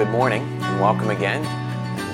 good 0.00 0.08
morning 0.08 0.40
and 0.62 0.80
welcome 0.80 1.10
again. 1.10 1.44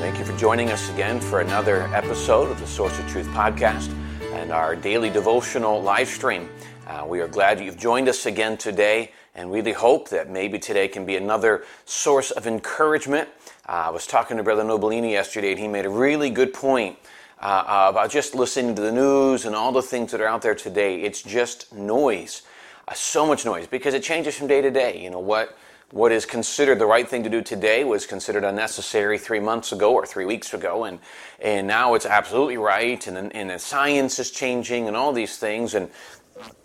Thank 0.01 0.19
you 0.19 0.25
for 0.25 0.37
joining 0.37 0.73
us 0.73 0.91
again 0.91 1.21
for 1.21 1.41
another 1.41 1.83
episode 1.95 2.51
of 2.51 2.59
the 2.59 2.67
Source 2.67 2.99
of 2.99 3.07
Truth 3.07 3.29
podcast 3.29 3.95
and 4.33 4.51
our 4.51 4.75
daily 4.75 5.09
devotional 5.09 5.81
live 5.81 6.09
stream. 6.09 6.51
Uh, 6.89 7.05
we 7.07 7.21
are 7.21 7.29
glad 7.29 7.61
you've 7.61 7.79
joined 7.79 8.09
us 8.09 8.27
again 8.27 8.57
today 8.57 9.13
and 9.37 9.53
really 9.53 9.71
hope 9.71 10.09
that 10.09 10.29
maybe 10.29 10.59
today 10.59 10.89
can 10.89 11.07
be 11.07 11.15
another 11.15 11.65
source 11.85 12.33
of 12.33 12.49
encouragement. 12.49 13.29
Uh, 13.69 13.85
I 13.87 13.91
was 13.91 14.05
talking 14.09 14.37
to 14.37 14.43
Brother 14.43 14.65
Nobolini 14.65 15.13
yesterday 15.13 15.53
and 15.53 15.61
he 15.61 15.69
made 15.69 15.87
a 15.87 15.91
really 15.91 16.29
good 16.29 16.53
point 16.53 16.99
uh, 17.39 17.87
about 17.91 18.11
just 18.11 18.35
listening 18.35 18.75
to 18.75 18.83
the 18.83 18.91
news 18.91 19.45
and 19.45 19.55
all 19.55 19.71
the 19.71 19.81
things 19.81 20.11
that 20.11 20.21
are 20.21 20.27
out 20.27 20.43
there 20.43 20.57
today. 20.57 21.03
It's 21.03 21.23
just 21.23 21.73
noise, 21.73 22.43
uh, 22.89 22.95
so 22.95 23.25
much 23.25 23.45
noise 23.45 23.69
because 23.69 23.95
it 23.95 24.03
changes 24.03 24.35
from 24.37 24.49
day 24.49 24.61
to 24.61 24.73
day. 24.73 25.01
You 25.01 25.11
know 25.11 25.21
what? 25.21 25.57
What 25.91 26.13
is 26.13 26.27
considered 26.27 26.79
the 26.79 26.87
right 26.87 27.09
thing 27.09 27.23
to 27.23 27.31
do 27.31 27.41
today 27.41 27.85
was 27.85 28.07
considered 28.07 28.45
unnecessary 28.45 29.19
three 29.19 29.41
months 29.41 29.73
ago 29.73 29.93
or 29.93 30.05
three 30.05 30.25
weeks 30.25 30.53
ago, 30.53 30.85
and 30.85 30.99
and 31.41 31.67
now 31.67 31.95
it's 31.95 32.07
absolutely 32.07 32.57
right, 32.57 33.07
and 33.07 33.35
and 33.35 33.51
the 33.51 33.59
science 33.59 34.19
is 34.19 34.31
changing, 34.31 34.89
and 34.89 34.97
all 34.97 35.13
these 35.13 35.39
things, 35.39 35.75
and 35.75 35.91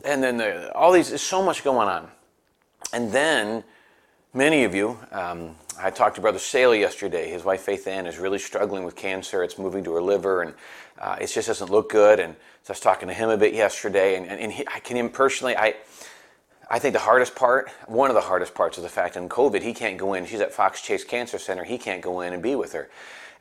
and 0.03 0.23
then 0.23 0.37
the, 0.37 0.73
all 0.73 0.91
these 0.91 1.09
there's 1.09 1.21
so 1.21 1.43
much 1.43 1.63
going 1.63 1.87
on, 1.87 2.09
and 2.93 3.11
then 3.11 3.63
many 4.33 4.63
of 4.63 4.73
you. 4.73 4.97
Um, 5.11 5.55
I 5.79 5.89
talked 5.89 6.15
to 6.15 6.21
Brother 6.21 6.39
Saley 6.39 6.79
yesterday. 6.79 7.29
His 7.29 7.43
wife 7.43 7.61
Faith 7.61 7.87
Ann 7.87 8.05
is 8.05 8.19
really 8.19 8.37
struggling 8.39 8.83
with 8.83 8.95
cancer. 8.95 9.43
It's 9.43 9.57
moving 9.57 9.83
to 9.85 9.93
her 9.93 10.01
liver, 10.01 10.43
and 10.43 10.53
uh, 10.99 11.17
it 11.19 11.27
just 11.27 11.47
doesn't 11.47 11.71
look 11.71 11.89
good. 11.89 12.19
And 12.19 12.35
so 12.63 12.71
I 12.71 12.73
was 12.73 12.79
talking 12.79 13.07
to 13.07 13.13
him 13.13 13.29
a 13.29 13.37
bit 13.37 13.53
yesterday, 13.53 14.15
and, 14.15 14.27
and, 14.27 14.39
and 14.39 14.51
he, 14.51 14.67
I 14.67 14.79
can 14.79 14.97
him 14.97 15.09
personally. 15.09 15.55
I 15.57 15.75
I 16.71 16.79
think 16.79 16.93
the 16.93 16.99
hardest 16.99 17.35
part, 17.35 17.69
one 17.87 18.09
of 18.09 18.15
the 18.15 18.21
hardest 18.21 18.55
parts, 18.55 18.77
is 18.77 18.83
the 18.83 18.89
fact 18.89 19.17
in 19.17 19.27
COVID 19.27 19.61
he 19.61 19.73
can't 19.73 19.97
go 19.97 20.13
in. 20.13 20.25
She's 20.25 20.39
at 20.39 20.53
Fox 20.53 20.81
Chase 20.81 21.03
Cancer 21.03 21.37
Center. 21.37 21.65
He 21.65 21.77
can't 21.77 22.01
go 22.01 22.21
in 22.21 22.31
and 22.31 22.41
be 22.41 22.55
with 22.55 22.71
her. 22.71 22.89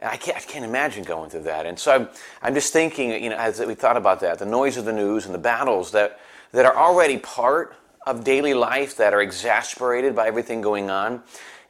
And 0.00 0.10
I 0.10 0.16
can't, 0.16 0.36
I 0.36 0.40
can't 0.40 0.64
imagine 0.64 1.04
going 1.04 1.30
through 1.30 1.44
that. 1.44 1.64
And 1.64 1.78
so 1.78 1.92
I'm, 1.92 2.08
I'm 2.42 2.54
just 2.54 2.72
thinking, 2.72 3.22
you 3.22 3.30
know, 3.30 3.36
as 3.36 3.60
we 3.60 3.76
thought 3.76 3.96
about 3.96 4.18
that, 4.20 4.40
the 4.40 4.46
noise 4.46 4.76
of 4.76 4.84
the 4.84 4.92
news 4.92 5.26
and 5.26 5.34
the 5.34 5.38
battles 5.38 5.92
that, 5.92 6.18
that 6.50 6.66
are 6.66 6.76
already 6.76 7.18
part 7.18 7.76
of 8.04 8.24
daily 8.24 8.52
life 8.52 8.96
that 8.96 9.14
are 9.14 9.22
exasperated 9.22 10.16
by 10.16 10.26
everything 10.26 10.60
going 10.60 10.90
on. 10.90 11.22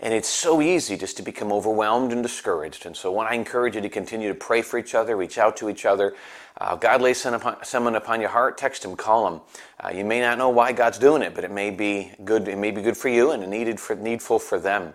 And 0.02 0.14
it's 0.14 0.28
so 0.28 0.62
easy 0.62 0.96
just 0.96 1.18
to 1.18 1.22
become 1.22 1.52
overwhelmed 1.52 2.12
and 2.12 2.22
discouraged. 2.22 2.86
And 2.86 2.96
so, 2.96 3.12
when 3.12 3.26
I 3.26 3.34
encourage 3.34 3.74
you 3.74 3.82
to 3.82 3.88
continue 3.90 4.28
to 4.28 4.34
pray 4.34 4.62
for 4.62 4.78
each 4.78 4.94
other, 4.94 5.14
reach 5.14 5.36
out 5.36 5.58
to 5.58 5.68
each 5.68 5.84
other. 5.84 6.14
Uh, 6.58 6.76
God 6.76 7.02
lays 7.02 7.24
someone 7.62 7.94
upon 7.94 8.20
your 8.20 8.30
heart, 8.30 8.56
text 8.56 8.84
him, 8.84 8.96
call 8.96 9.28
him. 9.28 9.40
Uh, 9.78 9.90
you 9.90 10.04
may 10.04 10.20
not 10.20 10.38
know 10.38 10.48
why 10.48 10.72
God's 10.72 10.98
doing 10.98 11.22
it, 11.22 11.34
but 11.34 11.44
it 11.44 11.50
may 11.50 11.70
be 11.70 12.12
good. 12.24 12.48
It 12.48 12.56
may 12.56 12.70
be 12.70 12.80
good 12.82 12.96
for 12.96 13.08
you 13.08 13.30
and 13.32 13.46
needed 13.48 13.78
for, 13.78 13.94
needful 13.94 14.38
for 14.38 14.58
them. 14.58 14.94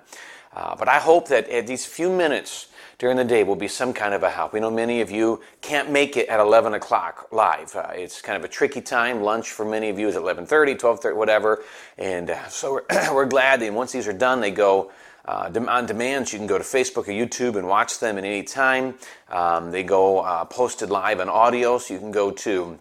Uh, 0.54 0.76
but 0.76 0.88
I 0.88 1.00
hope 1.00 1.28
that 1.28 1.50
at 1.50 1.68
these 1.68 1.86
few 1.86 2.12
minutes 2.12 2.68
during 2.98 3.18
the 3.18 3.24
day 3.24 3.44
will 3.44 3.56
be 3.56 3.68
some 3.68 3.94
kind 3.94 4.14
of 4.14 4.24
a 4.24 4.30
help. 4.30 4.54
We 4.54 4.60
know 4.60 4.72
many 4.72 5.02
of 5.02 5.12
you 5.12 5.42
can't 5.62 5.92
make 5.92 6.18
it 6.18 6.30
at 6.30 6.40
11 6.40 6.74
o'clock 6.74 7.28
live. 7.32 7.76
Uh, 7.76 7.92
it's 7.94 8.22
kind 8.22 8.38
of 8.38 8.44
a 8.44 8.48
tricky 8.48 8.82
time. 8.82 9.22
Lunch 9.22 9.52
for 9.52 9.66
many 9.66 9.90
of 9.90 10.00
you 10.00 10.08
is 10.08 10.16
11:30, 10.16 10.78
12:30, 10.78 11.16
whatever. 11.16 11.64
And 11.98 12.30
uh, 12.30 12.48
so 12.48 12.74
we're, 12.74 13.14
we're 13.14 13.26
glad 13.26 13.62
that 13.62 13.74
once 13.74 13.92
these 13.92 14.08
are 14.08 14.14
done, 14.14 14.40
they 14.40 14.52
go 14.52 14.92
uh, 15.26 15.50
on 15.68 15.86
demand. 15.86 16.30
So 16.30 16.34
you 16.34 16.40
can 16.40 16.48
go 16.48 16.58
to 16.58 16.64
Facebook 16.64 17.08
or 17.08 17.12
YouTube 17.12 17.58
and 17.58 17.68
watch 17.68 18.00
them 18.00 18.18
at 18.18 18.24
any 18.24 18.44
time. 18.44 18.96
Um, 19.30 19.72
they 19.72 19.84
go 19.84 20.20
uh, 20.20 20.46
posted 20.46 20.90
live 20.90 21.20
on 21.20 21.30
audio, 21.30 21.78
so 21.78 21.94
you 21.94 22.00
can 22.00 22.12
go 22.12 22.32
to 22.32 22.80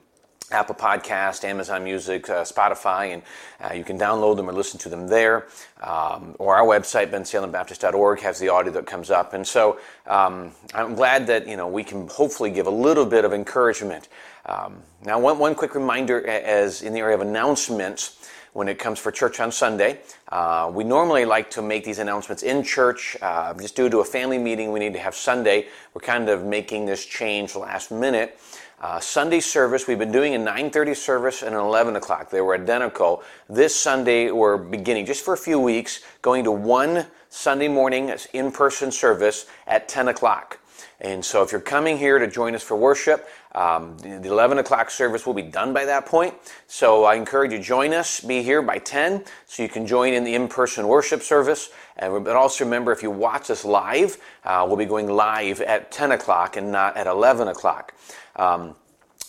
Apple 0.54 0.74
Podcast, 0.74 1.44
Amazon 1.44 1.84
Music, 1.84 2.30
uh, 2.30 2.44
Spotify, 2.44 3.12
and 3.12 3.22
uh, 3.60 3.74
you 3.74 3.84
can 3.84 3.98
download 3.98 4.36
them 4.36 4.48
or 4.48 4.52
listen 4.52 4.78
to 4.80 4.88
them 4.88 5.08
there. 5.08 5.46
Um, 5.82 6.36
or 6.38 6.54
our 6.56 6.64
website, 6.64 7.10
bensalembaptist.org, 7.10 8.20
has 8.20 8.38
the 8.38 8.48
audio 8.48 8.72
that 8.72 8.86
comes 8.86 9.10
up. 9.10 9.34
And 9.34 9.46
so 9.46 9.78
um, 10.06 10.52
I'm 10.72 10.94
glad 10.94 11.26
that 11.26 11.46
you 11.46 11.56
know 11.56 11.68
we 11.68 11.84
can 11.84 12.08
hopefully 12.08 12.50
give 12.50 12.66
a 12.66 12.70
little 12.70 13.04
bit 13.04 13.24
of 13.24 13.32
encouragement. 13.32 14.08
Um, 14.46 14.82
now, 15.04 15.18
one, 15.18 15.38
one 15.38 15.54
quick 15.54 15.74
reminder 15.74 16.26
as 16.26 16.82
in 16.82 16.94
the 16.94 17.00
area 17.00 17.16
of 17.16 17.20
announcements 17.20 18.24
when 18.54 18.68
it 18.68 18.78
comes 18.78 18.98
for 18.98 19.10
church 19.10 19.40
on 19.40 19.50
Sunday. 19.50 19.98
Uh, 20.28 20.70
we 20.72 20.84
normally 20.84 21.24
like 21.24 21.50
to 21.50 21.60
make 21.60 21.84
these 21.84 21.98
announcements 21.98 22.42
in 22.42 22.62
church. 22.62 23.16
Uh, 23.20 23.52
just 23.54 23.74
due 23.76 23.90
to 23.90 23.98
a 23.98 24.04
family 24.04 24.38
meeting 24.38 24.70
we 24.70 24.78
need 24.78 24.92
to 24.92 24.98
have 24.98 25.14
Sunday, 25.14 25.66
we're 25.92 26.00
kind 26.00 26.28
of 26.28 26.44
making 26.44 26.86
this 26.86 27.04
change 27.04 27.56
last 27.56 27.90
minute. 27.90 28.38
Uh, 28.80 28.98
Sunday 28.98 29.40
service, 29.40 29.86
we've 29.86 29.98
been 29.98 30.12
doing 30.12 30.34
a 30.34 30.38
9.30 30.38 30.96
service 30.96 31.42
and 31.42 31.54
an 31.54 31.60
11 31.60 31.96
o'clock. 31.96 32.30
They 32.30 32.40
were 32.40 32.54
identical. 32.54 33.22
This 33.48 33.74
Sunday, 33.74 34.30
we're 34.30 34.56
beginning, 34.56 35.06
just 35.06 35.24
for 35.24 35.32
a 35.32 35.38
few 35.38 35.60
weeks, 35.60 36.00
going 36.22 36.44
to 36.44 36.50
one 36.50 37.06
Sunday 37.28 37.68
morning 37.68 38.12
in-person 38.32 38.90
service 38.90 39.46
at 39.66 39.88
10 39.88 40.08
o'clock. 40.08 40.58
And 41.04 41.22
so 41.22 41.42
if 41.42 41.52
you're 41.52 41.60
coming 41.60 41.98
here 41.98 42.18
to 42.18 42.26
join 42.26 42.54
us 42.54 42.62
for 42.62 42.78
worship, 42.78 43.28
um, 43.54 43.98
the 43.98 44.26
11 44.26 44.56
o'clock 44.56 44.90
service 44.90 45.26
will 45.26 45.34
be 45.34 45.42
done 45.42 45.74
by 45.74 45.84
that 45.84 46.06
point. 46.06 46.34
So 46.66 47.04
I 47.04 47.16
encourage 47.16 47.52
you 47.52 47.58
to 47.58 47.62
join 47.62 47.92
us, 47.92 48.20
be 48.20 48.42
here 48.42 48.62
by 48.62 48.78
10 48.78 49.22
so 49.44 49.62
you 49.62 49.68
can 49.68 49.86
join 49.86 50.14
in 50.14 50.24
the 50.24 50.34
in-person 50.34 50.88
worship 50.88 51.20
service. 51.20 51.68
And, 51.98 52.24
but 52.24 52.36
also 52.36 52.64
remember, 52.64 52.90
if 52.90 53.02
you 53.02 53.10
watch 53.10 53.50
us 53.50 53.66
live, 53.66 54.16
uh, 54.44 54.64
we'll 54.66 54.78
be 54.78 54.86
going 54.86 55.06
live 55.06 55.60
at 55.60 55.92
10 55.92 56.12
o'clock 56.12 56.56
and 56.56 56.72
not 56.72 56.96
at 56.96 57.06
11 57.06 57.48
o'clock. 57.48 57.92
Um, 58.36 58.74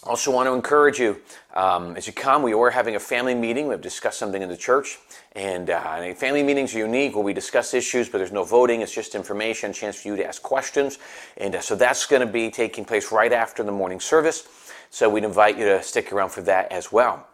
also 0.06 0.32
want 0.32 0.48
to 0.48 0.54
encourage 0.54 1.00
you 1.00 1.20
um, 1.56 1.98
as 1.98 2.06
you 2.06 2.14
come 2.14 2.44
we 2.44 2.54
are 2.54 2.70
having 2.70 2.96
a 2.96 3.00
family 3.00 3.34
meeting. 3.34 3.68
We've 3.68 3.82
discussed 3.82 4.20
something 4.20 4.42
in 4.42 4.50
the 4.50 4.58
church 4.58 5.00
and 5.34 5.70
uh, 5.70 6.14
family 6.14 6.44
meetings 6.44 6.76
are 6.76 6.80
unique. 6.80 7.16
Where 7.16 7.24
we 7.24 7.34
discuss 7.34 7.74
issues 7.74 8.08
but 8.08 8.20
there's 8.20 8.32
no 8.32 8.44
voting. 8.44 8.82
It's 8.82 8.94
just 8.94 9.16
information 9.16 9.74
chance 9.74 10.02
for 10.02 10.10
you 10.10 10.16
to 10.18 10.26
ask 10.26 10.42
questions. 10.42 11.00
And 11.38 11.56
uh, 11.56 11.62
so 11.62 11.76
that's 11.76 12.06
going 12.06 12.26
to 12.26 12.32
be 12.32 12.52
taking 12.52 12.86
place 12.86 13.12
right 13.12 13.34
after 13.34 13.64
the 13.64 13.72
morning 13.72 14.00
service. 14.00 14.48
So 14.92 15.10
we'd 15.10 15.24
invite 15.24 15.58
you 15.58 15.66
to 15.66 15.82
stick 15.82 16.14
around 16.14 16.30
for 16.30 16.42
that 16.44 16.72
as 16.72 16.92
well. 16.92 17.28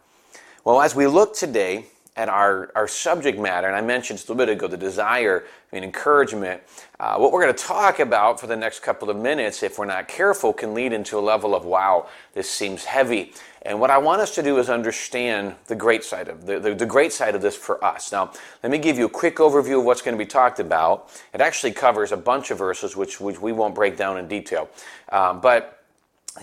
Well 0.63 0.81
as 0.81 0.95
we 0.95 1.07
look 1.07 1.35
today 1.35 1.87
at 2.17 2.27
our, 2.27 2.71
our 2.75 2.87
subject 2.87 3.39
matter, 3.39 3.67
and 3.67 3.75
I 3.75 3.81
mentioned 3.81 4.19
just 4.19 4.27
a 4.27 4.33
little 4.33 4.45
bit 4.45 4.51
ago 4.51 4.67
the 4.67 4.75
desire 4.75 5.45
and 5.71 5.85
encouragement. 5.85 6.61
Uh, 6.99 7.15
what 7.15 7.31
we're 7.31 7.41
going 7.41 7.55
to 7.55 7.63
talk 7.63 7.99
about 7.99 8.37
for 8.37 8.47
the 8.47 8.55
next 8.55 8.81
couple 8.81 9.09
of 9.09 9.15
minutes, 9.15 9.63
if 9.63 9.79
we're 9.79 9.85
not 9.85 10.09
careful, 10.09 10.51
can 10.51 10.73
lead 10.73 10.91
into 10.91 11.17
a 11.17 11.21
level 11.21 11.55
of, 11.55 11.63
wow, 11.63 12.09
this 12.33 12.49
seems 12.49 12.83
heavy. 12.83 13.31
And 13.61 13.79
what 13.79 13.89
I 13.89 13.97
want 13.97 14.21
us 14.21 14.35
to 14.35 14.43
do 14.43 14.57
is 14.57 14.69
understand 14.69 15.55
the 15.67 15.75
great 15.75 16.03
side 16.03 16.27
of 16.27 16.45
the, 16.45 16.59
the, 16.59 16.75
the 16.75 16.85
great 16.85 17.13
side 17.13 17.33
of 17.33 17.41
this 17.41 17.55
for 17.55 17.81
us. 17.83 18.11
Now, 18.11 18.33
let 18.61 18.71
me 18.71 18.77
give 18.77 18.97
you 18.97 19.05
a 19.05 19.09
quick 19.09 19.37
overview 19.37 19.79
of 19.79 19.85
what's 19.85 20.01
going 20.01 20.17
to 20.17 20.23
be 20.23 20.27
talked 20.27 20.59
about. 20.59 21.09
It 21.33 21.39
actually 21.39 21.71
covers 21.71 22.11
a 22.11 22.17
bunch 22.17 22.51
of 22.51 22.57
verses, 22.57 22.97
which, 22.97 23.21
which 23.21 23.39
we 23.39 23.53
won't 23.53 23.73
break 23.73 23.95
down 23.95 24.17
in 24.17 24.27
detail. 24.27 24.67
Um, 25.13 25.39
but 25.39 25.81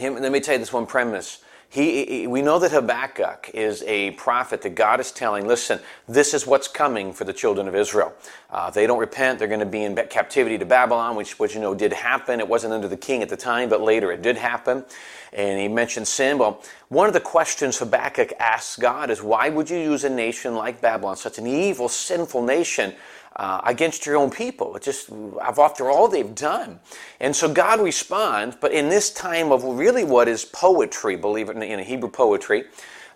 let 0.01 0.33
me 0.33 0.41
tell 0.41 0.55
you 0.55 0.61
this 0.61 0.73
one 0.73 0.87
premise 0.87 1.43
he, 1.71 2.27
we 2.27 2.41
know 2.41 2.59
that 2.59 2.73
Habakkuk 2.73 3.51
is 3.53 3.83
a 3.87 4.13
prophet 4.13 4.63
that 4.63 4.75
God 4.75 5.01
is 5.01 5.13
telling, 5.13 5.47
listen, 5.47 5.81
this 6.09 6.33
is 6.33 6.47
what's 6.47 6.67
coming 6.67 7.13
for 7.13 7.25
the 7.25 7.33
children 7.33 7.69
of 7.69 7.75
Israel. 7.75 8.15
Uh, 8.51 8.71
they 8.71 8.87
don't 8.87 8.99
repent, 8.99 9.39
they're 9.39 9.49
going 9.49 9.61
to 9.61 9.67
be 9.67 9.85
in 9.85 9.95
captivity 10.09 10.57
to 10.57 10.65
Babylon, 10.65 11.15
which, 11.15 11.39
which 11.39 11.55
you 11.55 11.61
know 11.61 11.75
did 11.75 11.93
happen. 11.93 12.41
It 12.41 12.49
wasn't 12.49 12.73
under 12.73 12.89
the 12.89 12.97
king 12.97 13.23
at 13.23 13.29
the 13.29 13.37
time, 13.37 13.69
but 13.69 13.83
later 13.83 14.11
it 14.11 14.23
did 14.23 14.37
happen. 14.39 14.85
And 15.33 15.61
he 15.61 15.69
mentioned 15.69 16.09
sin. 16.09 16.39
Well, 16.39 16.63
one 16.89 17.07
of 17.07 17.15
the 17.15 17.21
questions 17.21 17.79
Habakkuk 17.79 18.33
asks 18.39 18.77
God 18.77 19.11
is, 19.11 19.23
why 19.23 19.49
would 19.49 19.69
you 19.69 19.79
use 19.79 20.05
a 20.05 20.11
nation 20.11 20.55
like 20.55 20.81
Babylon, 20.81 21.17
such 21.17 21.39
an 21.39 21.47
evil, 21.47 21.89
sinful 21.89 22.43
nation? 22.43 22.95
uh, 23.39 23.61
against 23.65 24.05
your 24.05 24.17
own 24.17 24.31
people. 24.31 24.75
It's 24.77 24.85
just 24.85 25.11
after 25.41 25.91
all 25.91 26.09
they've 26.09 26.35
done. 26.35 26.81
And 27.21 27.35
so 27.35 27.53
God 27.53 27.81
responds, 27.81 28.57
but 28.61 28.73
in 28.73 28.89
this 28.89 29.11
time 29.11 29.53
of 29.53 29.63
really 29.63 30.05
what 30.05 30.29
is 30.29 30.45
poetry, 30.45 31.17
believe 31.17 31.49
it 31.49 31.57
in, 31.57 31.63
in 31.63 31.79
Hebrew 31.79 32.11
poetry, 32.11 32.65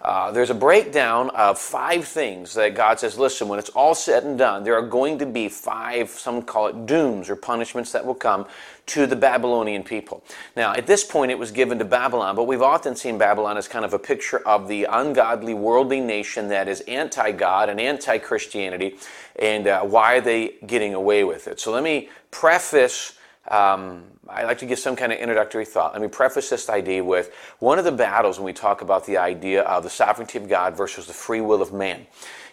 uh, 0.03 0.33
there's 0.33 0.51
a 0.51 0.55
breakdown 0.55 1.31
of 1.31 1.57
five 1.57 2.05
things 2.05 2.55
that 2.55 2.75
God 2.75 2.99
says, 2.99 3.17
listen, 3.17 3.47
when 3.47 3.61
it's 3.61 3.69
all 3.71 3.95
said 3.95 4.25
and 4.25 4.37
done, 4.37 4.65
there 4.65 4.75
are 4.75 4.87
going 4.87 5.17
to 5.21 5.27
be 5.27 5.49
five, 5.49 6.11
some 6.11 6.43
call 6.43 6.67
it 6.67 6.87
dooms 6.87 7.31
or 7.31 7.37
punishments 7.37 7.93
that 7.93 8.05
will 8.05 8.17
come 8.17 8.47
to 8.87 9.07
the 9.07 9.15
Babylonian 9.15 9.85
people. 9.85 10.25
Now, 10.57 10.75
at 10.75 10.89
this 10.89 11.05
point, 11.05 11.31
it 11.31 11.39
was 11.39 11.53
given 11.53 11.79
to 11.79 11.85
Babylon, 11.85 12.35
but 12.35 12.45
we've 12.49 12.63
often 12.63 12.97
seen 12.97 13.17
Babylon 13.17 13.57
as 13.57 13.69
kind 13.69 13.85
of 13.85 13.95
a 13.95 13.99
picture 13.99 14.41
of 14.41 14.67
the 14.67 14.85
ungodly, 14.91 15.55
worldly 15.55 16.01
nation 16.01 16.49
that 16.49 16.67
is 16.67 16.81
anti 16.83 17.31
God 17.31 17.69
and 17.69 17.81
anti 17.81 18.19
Christianity, 18.19 18.97
and 19.37 19.69
uh, 19.69 19.83
why 19.83 20.17
are 20.17 20.21
they 20.21 20.57
getting 20.67 20.95
away 20.95 21.23
with 21.23 21.47
it? 21.47 21.61
So 21.61 21.71
let 21.71 21.85
me 21.85 22.09
preface. 22.33 23.17
Um, 23.49 24.05
I 24.29 24.45
like 24.45 24.59
to 24.59 24.67
give 24.67 24.79
some 24.79 24.95
kind 24.95 25.13
of 25.13 25.19
introductory 25.19 25.65
thought. 25.65 25.93
Let 25.93 26.03
me 26.03 26.09
preface 26.09 26.49
this 26.49 26.69
idea 26.69 27.03
with 27.03 27.33
one 27.59 27.79
of 27.79 27.85
the 27.85 27.93
battles 27.93 28.39
when 28.39 28.47
we 28.47 28.53
talk 28.53 28.81
about 28.81 29.05
the 29.05 29.19
idea 29.19 29.63
of 29.63 29.83
the 29.83 29.91
sovereignty 29.91 30.39
of 30.39 30.49
God 30.49 30.77
versus 30.77 31.07
the 31.07 31.13
free 31.13 31.41
will 31.41 31.61
of 31.61 31.73
man 31.73 32.07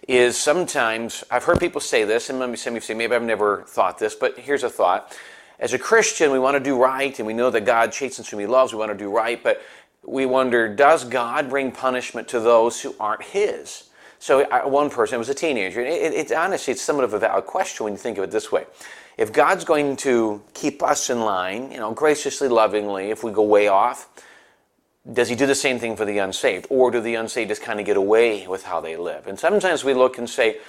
is 0.07 0.35
sometimes, 0.35 1.23
I've 1.29 1.43
heard 1.43 1.59
people 1.59 1.79
say 1.79 2.03
this, 2.03 2.31
and 2.31 2.39
some 2.57 2.71
of 2.71 2.75
you 2.75 2.81
say, 2.81 2.95
maybe 2.95 3.13
I've 3.13 3.21
never 3.21 3.63
thought 3.67 3.99
this, 3.99 4.15
but 4.15 4.39
here's 4.39 4.63
a 4.63 4.69
thought. 4.69 5.15
As 5.59 5.73
a 5.73 5.79
Christian, 5.79 6.31
we 6.31 6.39
want 6.39 6.55
to 6.55 6.59
do 6.59 6.81
right, 6.81 7.17
and 7.19 7.27
we 7.27 7.33
know 7.33 7.51
that 7.51 7.65
God 7.65 7.91
chastens 7.91 8.27
whom 8.27 8.39
He 8.39 8.47
loves. 8.47 8.73
We 8.73 8.79
want 8.79 8.91
to 8.91 8.97
do 8.97 9.11
right, 9.11 9.41
but 9.43 9.61
we 10.03 10.25
wonder, 10.25 10.73
does 10.73 11.03
God 11.03 11.49
bring 11.49 11.71
punishment 11.71 12.27
to 12.29 12.39
those 12.39 12.81
who 12.81 12.95
aren't 12.99 13.21
His? 13.21 13.89
So 14.17 14.45
one 14.67 14.89
person 14.89 15.19
was 15.19 15.29
a 15.29 15.33
teenager. 15.33 15.81
It, 15.81 16.13
it, 16.13 16.31
it, 16.31 16.31
honestly, 16.31 16.71
it's 16.71 16.81
somewhat 16.81 17.05
of 17.05 17.13
a 17.13 17.19
valid 17.19 17.45
question 17.45 17.83
when 17.83 17.93
you 17.93 17.99
think 17.99 18.17
of 18.17 18.23
it 18.23 18.31
this 18.31 18.51
way. 18.51 18.65
If 19.19 19.33
God's 19.33 19.65
going 19.65 19.97
to 19.97 20.41
keep 20.53 20.81
us 20.81 21.09
in 21.09 21.19
line, 21.19 21.73
you 21.73 21.77
know, 21.77 21.91
graciously, 21.91 22.47
lovingly, 22.47 23.09
if 23.09 23.21
we 23.21 23.33
go 23.33 23.43
way 23.43 23.67
off, 23.67 24.07
does 25.11 25.27
he 25.27 25.35
do 25.35 25.45
the 25.45 25.53
same 25.53 25.77
thing 25.77 25.97
for 25.97 26.05
the 26.05 26.19
unsaved? 26.19 26.67
Or 26.69 26.89
do 26.89 27.01
the 27.01 27.15
unsaved 27.15 27.49
just 27.49 27.61
kind 27.61 27.81
of 27.81 27.85
get 27.85 27.97
away 27.97 28.47
with 28.47 28.63
how 28.63 28.79
they 28.79 28.95
live? 28.95 29.27
And 29.27 29.37
sometimes 29.37 29.83
we 29.83 29.93
look 29.93 30.17
and 30.17 30.29
say, 30.29 30.59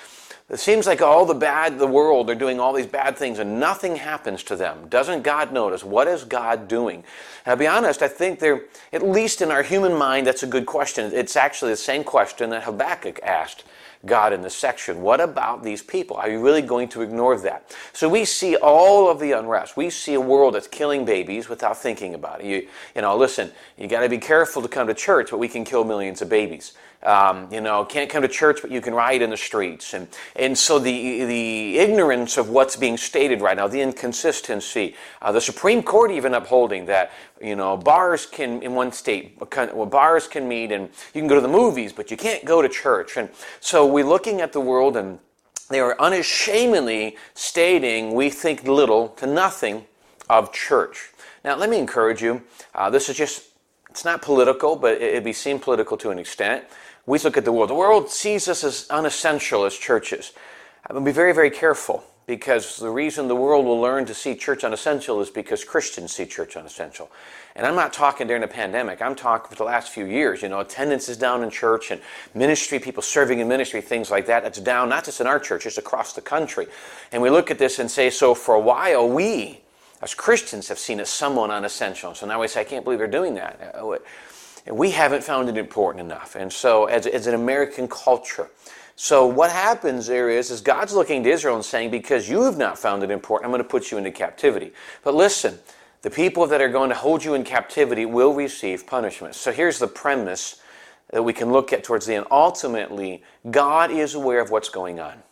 it 0.48 0.58
seems 0.58 0.88
like 0.88 1.00
all 1.00 1.26
the 1.26 1.34
bad, 1.34 1.78
the 1.78 1.86
world, 1.86 2.26
they're 2.26 2.34
doing 2.34 2.58
all 2.58 2.72
these 2.72 2.88
bad 2.88 3.16
things 3.16 3.38
and 3.38 3.60
nothing 3.60 3.94
happens 3.94 4.42
to 4.42 4.56
them. 4.56 4.88
Doesn't 4.88 5.22
God 5.22 5.52
notice? 5.52 5.84
What 5.84 6.08
is 6.08 6.24
God 6.24 6.66
doing? 6.66 7.04
And 7.44 7.52
I'll 7.52 7.56
be 7.56 7.68
honest, 7.68 8.02
I 8.02 8.08
think 8.08 8.40
there, 8.40 8.62
at 8.92 9.06
least 9.06 9.42
in 9.42 9.52
our 9.52 9.62
human 9.62 9.94
mind, 9.94 10.26
that's 10.26 10.42
a 10.42 10.48
good 10.48 10.66
question. 10.66 11.12
It's 11.14 11.36
actually 11.36 11.70
the 11.70 11.76
same 11.76 12.02
question 12.02 12.50
that 12.50 12.64
Habakkuk 12.64 13.20
asked. 13.22 13.62
God 14.06 14.32
in 14.32 14.40
this 14.40 14.54
section. 14.54 15.02
What 15.02 15.20
about 15.20 15.62
these 15.62 15.82
people? 15.82 16.16
Are 16.16 16.30
you 16.30 16.40
really 16.40 16.62
going 16.62 16.88
to 16.90 17.02
ignore 17.02 17.38
that? 17.40 17.76
So 17.92 18.08
we 18.08 18.24
see 18.24 18.56
all 18.56 19.10
of 19.10 19.20
the 19.20 19.32
unrest. 19.32 19.76
We 19.76 19.90
see 19.90 20.14
a 20.14 20.20
world 20.20 20.54
that's 20.54 20.66
killing 20.66 21.04
babies 21.04 21.48
without 21.48 21.76
thinking 21.76 22.14
about 22.14 22.40
it. 22.40 22.46
You, 22.46 22.68
you 22.94 23.02
know, 23.02 23.16
listen, 23.16 23.52
you 23.76 23.88
got 23.88 24.00
to 24.00 24.08
be 24.08 24.18
careful 24.18 24.62
to 24.62 24.68
come 24.68 24.86
to 24.86 24.94
church, 24.94 25.30
but 25.30 25.38
we 25.38 25.48
can 25.48 25.64
kill 25.64 25.84
millions 25.84 26.22
of 26.22 26.28
babies. 26.30 26.72
Um, 27.02 27.48
you 27.50 27.62
know, 27.62 27.86
can't 27.86 28.10
come 28.10 28.20
to 28.20 28.28
church, 28.28 28.60
but 28.60 28.70
you 28.70 28.82
can 28.82 28.92
riot 28.92 29.22
in 29.22 29.30
the 29.30 29.36
streets. 29.36 29.94
And, 29.94 30.06
and 30.36 30.56
so 30.56 30.78
the, 30.78 31.24
the 31.24 31.78
ignorance 31.78 32.36
of 32.36 32.50
what's 32.50 32.76
being 32.76 32.98
stated 32.98 33.40
right 33.40 33.56
now, 33.56 33.68
the 33.68 33.80
inconsistency, 33.80 34.94
uh, 35.22 35.32
the 35.32 35.40
Supreme 35.40 35.82
Court 35.82 36.10
even 36.10 36.34
upholding 36.34 36.84
that, 36.86 37.10
you 37.40 37.56
know, 37.56 37.78
bars 37.78 38.26
can, 38.26 38.62
in 38.62 38.74
one 38.74 38.92
state, 38.92 39.38
well, 39.40 39.86
bars 39.86 40.28
can 40.28 40.46
meet 40.46 40.72
and 40.72 40.90
you 41.14 41.22
can 41.22 41.26
go 41.26 41.36
to 41.36 41.40
the 41.40 41.48
movies, 41.48 41.90
but 41.90 42.10
you 42.10 42.18
can't 42.18 42.44
go 42.44 42.60
to 42.60 42.68
church. 42.68 43.16
And 43.16 43.30
so 43.60 43.86
we're 43.86 44.04
looking 44.04 44.42
at 44.42 44.52
the 44.52 44.60
world 44.60 44.94
and 44.98 45.20
they 45.70 45.80
are 45.80 45.98
unashamedly 45.98 47.16
stating 47.32 48.12
we 48.12 48.28
think 48.28 48.64
little 48.64 49.08
to 49.10 49.26
nothing 49.26 49.86
of 50.28 50.52
church. 50.52 51.12
Now, 51.44 51.56
let 51.56 51.70
me 51.70 51.78
encourage 51.78 52.20
you. 52.22 52.42
Uh, 52.74 52.90
this 52.90 53.08
is 53.08 53.16
just, 53.16 53.44
it's 53.88 54.04
not 54.04 54.20
political, 54.20 54.76
but 54.76 55.00
it'd 55.00 55.24
be 55.24 55.32
seen 55.32 55.58
political 55.58 55.96
to 55.96 56.10
an 56.10 56.18
extent 56.18 56.64
we 57.10 57.18
look 57.18 57.36
at 57.36 57.44
the 57.44 57.52
world. 57.52 57.68
The 57.68 57.74
world 57.74 58.08
sees 58.08 58.48
us 58.48 58.62
as 58.62 58.86
unessential 58.88 59.64
as 59.64 59.76
churches. 59.76 60.32
I'm 60.86 60.94
going 60.94 61.04
to 61.04 61.10
be 61.10 61.14
very, 61.14 61.34
very 61.34 61.50
careful 61.50 62.04
because 62.26 62.76
the 62.76 62.88
reason 62.88 63.26
the 63.26 63.34
world 63.34 63.66
will 63.66 63.80
learn 63.80 64.06
to 64.06 64.14
see 64.14 64.36
church 64.36 64.62
unessential 64.62 65.20
is 65.20 65.28
because 65.28 65.64
Christians 65.64 66.12
see 66.12 66.24
church 66.24 66.54
unessential. 66.54 67.10
And 67.56 67.66
I'm 67.66 67.74
not 67.74 67.92
talking 67.92 68.28
during 68.28 68.42
the 68.42 68.48
pandemic. 68.48 69.02
I'm 69.02 69.16
talking 69.16 69.50
for 69.50 69.56
the 69.56 69.64
last 69.64 69.90
few 69.90 70.06
years. 70.06 70.40
You 70.40 70.48
know, 70.48 70.60
attendance 70.60 71.08
is 71.08 71.16
down 71.16 71.42
in 71.42 71.50
church 71.50 71.90
and 71.90 72.00
ministry, 72.32 72.78
people 72.78 73.02
serving 73.02 73.40
in 73.40 73.48
ministry, 73.48 73.80
things 73.80 74.12
like 74.12 74.26
that. 74.26 74.44
It's 74.44 74.60
down 74.60 74.88
not 74.88 75.04
just 75.04 75.20
in 75.20 75.26
our 75.26 75.40
church, 75.40 75.66
it's 75.66 75.78
across 75.78 76.12
the 76.12 76.20
country. 76.20 76.68
And 77.10 77.20
we 77.20 77.28
look 77.28 77.50
at 77.50 77.58
this 77.58 77.80
and 77.80 77.90
say, 77.90 78.10
so 78.10 78.34
for 78.34 78.54
a 78.54 78.60
while, 78.60 79.08
we 79.08 79.60
as 80.02 80.14
Christians 80.14 80.68
have 80.68 80.78
seen 80.78 81.00
it 81.00 81.08
somewhat 81.08 81.50
unessential. 81.50 82.14
So 82.14 82.26
now 82.26 82.40
we 82.40 82.48
say, 82.48 82.60
I 82.60 82.64
can't 82.64 82.84
believe 82.84 83.00
they're 83.00 83.08
doing 83.08 83.34
that. 83.34 83.74
Uh, 83.74 83.96
Uh, 84.68 84.74
we 84.74 84.90
haven't 84.90 85.24
found 85.24 85.48
it 85.48 85.56
important 85.56 86.04
enough. 86.04 86.34
And 86.34 86.52
so, 86.52 86.86
as, 86.86 87.06
as 87.06 87.26
an 87.26 87.34
American 87.34 87.88
culture, 87.88 88.48
so 88.96 89.26
what 89.26 89.50
happens 89.50 90.06
there 90.06 90.28
is, 90.28 90.50
is 90.50 90.60
God's 90.60 90.92
looking 90.92 91.22
to 91.24 91.30
Israel 91.30 91.56
and 91.56 91.64
saying, 91.64 91.90
because 91.90 92.28
you 92.28 92.42
have 92.42 92.58
not 92.58 92.78
found 92.78 93.02
it 93.02 93.10
important, 93.10 93.46
I'm 93.46 93.50
going 93.50 93.62
to 93.62 93.68
put 93.68 93.90
you 93.90 93.96
into 93.96 94.10
captivity. 94.10 94.72
But 95.02 95.14
listen, 95.14 95.58
the 96.02 96.10
people 96.10 96.46
that 96.48 96.60
are 96.60 96.68
going 96.68 96.90
to 96.90 96.94
hold 96.94 97.24
you 97.24 97.32
in 97.32 97.42
captivity 97.42 98.04
will 98.04 98.34
receive 98.34 98.86
punishment. 98.86 99.34
So 99.34 99.52
here's 99.52 99.78
the 99.78 99.86
premise 99.86 100.60
that 101.10 101.22
we 101.22 101.32
can 101.32 101.50
look 101.50 101.72
at 101.72 101.82
towards 101.82 102.04
the 102.04 102.14
end. 102.14 102.26
Ultimately, 102.30 103.22
God 103.50 103.90
is 103.90 104.14
aware 104.14 104.40
of 104.40 104.50
what's 104.50 104.68
going 104.68 105.00
on. 105.00 105.22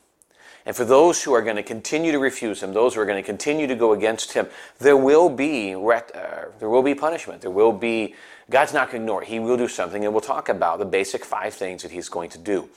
And 0.69 0.77
for 0.77 0.85
those 0.85 1.23
who 1.23 1.33
are 1.33 1.41
going 1.41 1.57
to 1.57 1.63
continue 1.63 2.13
to 2.13 2.19
refuse 2.19 2.63
him, 2.63 2.75
those 2.75 2.95
who 2.95 3.01
are 3.01 3.07
going 3.07 3.17
to 3.17 3.27
continue 3.27 3.67
to 3.67 3.75
go 3.75 3.95
against 3.95 4.35
him, 4.35 4.47
there 4.79 4.99
will 4.99 5.31
be 5.31 5.75
uh, 5.75 6.11
there 6.59 6.69
will 6.69 6.83
be 6.83 6.95
punishment. 6.95 7.41
There 7.41 7.51
will 7.51 7.73
be 7.73 8.15
God's 8.51 8.75
not 8.75 8.91
going 8.91 9.01
to 9.01 9.05
ignore 9.05 9.23
it. 9.23 9.29
He 9.29 9.39
will 9.39 9.57
do 9.57 9.67
something, 9.67 10.05
and 10.05 10.13
we'll 10.13 10.21
talk 10.21 10.51
about 10.51 10.79
the 10.79 10.85
basic 10.85 11.25
five 11.25 11.55
things 11.55 11.81
that 11.83 11.91
He's 11.91 12.11
going 12.11 12.29
to 12.29 12.39
do. 12.39 12.69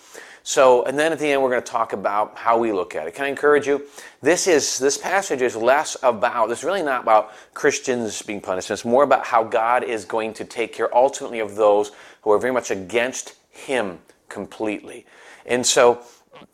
So, 0.41 0.85
and 0.85 0.97
then 0.97 1.11
at 1.11 1.19
the 1.19 1.29
end, 1.29 1.43
we're 1.43 1.49
going 1.49 1.61
to 1.61 1.69
talk 1.69 1.91
about 1.91 2.37
how 2.37 2.57
we 2.57 2.71
look 2.71 2.95
at 2.95 3.07
it. 3.07 3.13
Can 3.13 3.25
I 3.25 3.27
encourage 3.27 3.67
you? 3.67 3.85
This 4.21 4.47
is 4.47 4.79
this 4.79 4.97
passage 4.97 5.41
is 5.41 5.57
less 5.57 5.97
about. 6.01 6.49
It's 6.49 6.63
really 6.63 6.83
not 6.83 7.03
about 7.03 7.33
Christians 7.53 8.21
being 8.21 8.39
punished. 8.39 8.71
It's 8.71 8.85
more 8.85 9.03
about 9.03 9.25
how 9.25 9.43
God 9.43 9.83
is 9.83 10.05
going 10.05 10.33
to 10.35 10.45
take 10.45 10.71
care 10.71 10.95
ultimately 10.95 11.39
of 11.39 11.57
those 11.57 11.91
who 12.21 12.31
are 12.31 12.39
very 12.39 12.53
much 12.53 12.71
against 12.71 13.35
Him 13.49 13.99
completely. 14.29 15.05
And 15.45 15.65
so, 15.65 16.03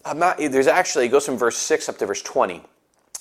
I'm 0.06 0.20
not. 0.20 0.38
There's 0.38 0.68
actually 0.68 1.06
it 1.06 1.10
goes 1.10 1.26
from 1.26 1.38
verse 1.38 1.58
six 1.58 1.90
up 1.90 1.98
to 2.00 2.06
verse 2.06 2.22
twenty. 2.22 2.64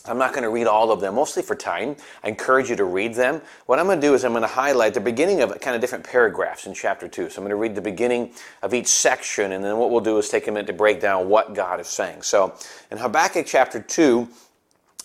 I'm 0.08 0.18
not 0.18 0.32
going 0.32 0.44
to 0.44 0.50
read 0.50 0.66
all 0.66 0.92
of 0.92 1.00
them, 1.00 1.16
mostly 1.16 1.42
for 1.42 1.54
time. 1.54 1.96
I 2.22 2.28
encourage 2.28 2.70
you 2.70 2.76
to 2.76 2.84
read 2.84 3.14
them. 3.14 3.42
What 3.66 3.78
I'm 3.78 3.86
going 3.86 4.00
to 4.00 4.06
do 4.06 4.14
is 4.14 4.24
I'm 4.24 4.32
going 4.32 4.42
to 4.42 4.48
highlight 4.48 4.94
the 4.94 5.00
beginning 5.00 5.42
of 5.42 5.58
kind 5.60 5.74
of 5.74 5.80
different 5.80 6.04
paragraphs 6.04 6.66
in 6.66 6.74
chapter 6.74 7.08
2. 7.08 7.30
So 7.30 7.38
I'm 7.38 7.42
going 7.42 7.50
to 7.50 7.56
read 7.56 7.74
the 7.74 7.82
beginning 7.82 8.32
of 8.62 8.72
each 8.72 8.86
section, 8.86 9.52
and 9.52 9.64
then 9.64 9.78
what 9.78 9.90
we'll 9.90 10.00
do 10.00 10.16
is 10.18 10.28
take 10.28 10.46
a 10.46 10.52
minute 10.52 10.68
to 10.68 10.72
break 10.72 11.00
down 11.00 11.28
what 11.28 11.54
God 11.54 11.80
is 11.80 11.88
saying. 11.88 12.22
So 12.22 12.54
in 12.90 12.98
Habakkuk 12.98 13.46
chapter 13.46 13.80
2, 13.80 14.28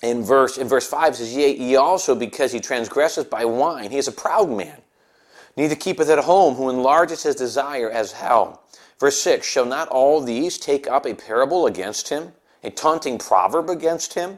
in 0.04 0.24
verse, 0.24 0.58
in 0.58 0.68
verse 0.68 0.88
5 0.88 1.16
says, 1.16 1.36
Yea, 1.36 1.56
ye 1.56 1.76
also, 1.76 2.16
because 2.16 2.52
he 2.52 2.60
transgresseth 2.60 3.30
by 3.30 3.46
wine, 3.46 3.92
he 3.92 3.98
is 3.98 4.08
a 4.08 4.12
proud 4.12 4.50
man, 4.50 4.82
neither 5.58 5.76
keepeth 5.76 6.10
at 6.10 6.20
home, 6.20 6.56
who 6.56 6.66
enlargeth 6.72 7.24
his 7.24 7.36
desire 7.36 7.90
as 7.90 8.12
hell. 8.12 8.61
Verse 9.02 9.20
6, 9.22 9.48
Shall 9.48 9.66
not 9.66 9.88
all 9.88 10.22
these 10.22 10.60
take 10.60 10.88
up 10.88 11.08
a 11.08 11.16
parable 11.16 11.66
against 11.66 12.10
him? 12.10 12.34
A 12.64 12.70
taunting 12.70 13.18
proverb 13.18 13.68
against 13.68 14.14
him? 14.14 14.38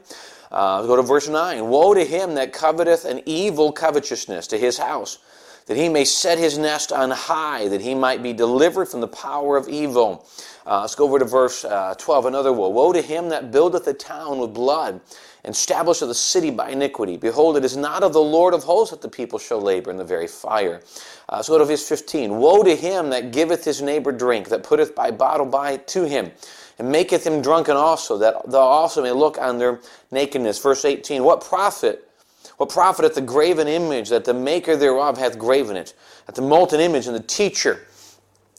Uh, 0.50 0.86
go 0.86 0.96
to 0.96 1.02
verse 1.02 1.28
9. 1.28 1.68
Woe 1.68 1.92
to 1.92 2.02
him 2.02 2.34
that 2.36 2.54
coveteth 2.54 3.04
an 3.04 3.20
evil 3.26 3.72
covetousness 3.72 4.46
to 4.46 4.58
his 4.58 4.78
house, 4.78 5.18
that 5.66 5.76
he 5.76 5.90
may 5.90 6.06
set 6.06 6.38
his 6.38 6.56
nest 6.56 6.92
on 6.92 7.10
high, 7.10 7.68
that 7.68 7.82
he 7.82 7.94
might 7.94 8.22
be 8.22 8.32
delivered 8.32 8.86
from 8.86 9.02
the 9.02 9.08
power 9.08 9.58
of 9.58 9.68
evil. 9.68 10.26
Uh, 10.64 10.80
let's 10.80 10.94
go 10.94 11.04
over 11.04 11.18
to 11.18 11.26
verse 11.26 11.66
uh, 11.66 11.94
12. 11.98 12.24
Another 12.24 12.50
woe. 12.50 12.70
Woe 12.70 12.94
to 12.94 13.02
him 13.02 13.28
that 13.28 13.52
buildeth 13.52 13.86
a 13.86 13.92
town 13.92 14.38
with 14.38 14.54
blood, 14.54 15.02
and 15.44 15.54
establisheth 15.54 16.08
the 16.08 16.14
city 16.14 16.50
by 16.50 16.70
iniquity. 16.70 17.16
Behold, 17.16 17.56
it 17.56 17.64
is 17.64 17.76
not 17.76 18.02
of 18.02 18.12
the 18.12 18.20
Lord 18.20 18.54
of 18.54 18.64
hosts 18.64 18.92
that 18.92 19.02
the 19.02 19.08
people 19.08 19.38
shall 19.38 19.60
labor 19.60 19.90
in 19.90 19.96
the 19.96 20.04
very 20.04 20.26
fire. 20.26 20.80
Uh, 21.28 21.42
so 21.42 21.52
go 21.54 21.58
to 21.58 21.64
verse 21.64 21.86
15. 21.86 22.38
Woe 22.38 22.62
to 22.62 22.74
him 22.74 23.10
that 23.10 23.30
giveth 23.32 23.64
his 23.64 23.82
neighbor 23.82 24.12
drink, 24.12 24.48
that 24.48 24.62
putteth 24.62 24.94
by 24.94 25.10
bottle 25.10 25.46
by 25.46 25.76
to 25.76 26.04
him 26.08 26.30
and 26.78 26.90
maketh 26.90 27.26
him 27.26 27.40
drunken 27.40 27.76
also, 27.76 28.18
that 28.18 28.50
thou 28.50 28.60
also 28.60 29.02
may 29.02 29.12
look 29.12 29.38
on 29.38 29.58
their 29.58 29.80
nakedness. 30.10 30.58
Verse 30.58 30.84
18, 30.84 31.22
What 31.22 31.42
profit? 31.42 32.08
What 32.56 32.68
profiteth 32.68 33.14
the 33.14 33.20
graven 33.20 33.66
image 33.68 34.10
that 34.10 34.24
the 34.24 34.34
maker 34.34 34.76
thereof 34.76 35.18
hath 35.18 35.38
graven 35.38 35.76
it? 35.76 35.94
That 36.26 36.36
the 36.36 36.42
molten 36.42 36.80
image 36.80 37.06
and 37.06 37.14
the 37.14 37.20
teacher 37.20 37.86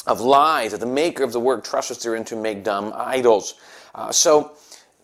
of 0.06 0.22
lies, 0.22 0.72
that 0.72 0.80
the 0.80 0.86
maker 0.86 1.24
of 1.24 1.32
the 1.32 1.40
work 1.40 1.64
trusteth 1.64 2.02
therein 2.02 2.24
to 2.26 2.36
make 2.36 2.64
dumb 2.64 2.94
idols. 2.96 3.56
Uh, 3.94 4.12
so, 4.12 4.52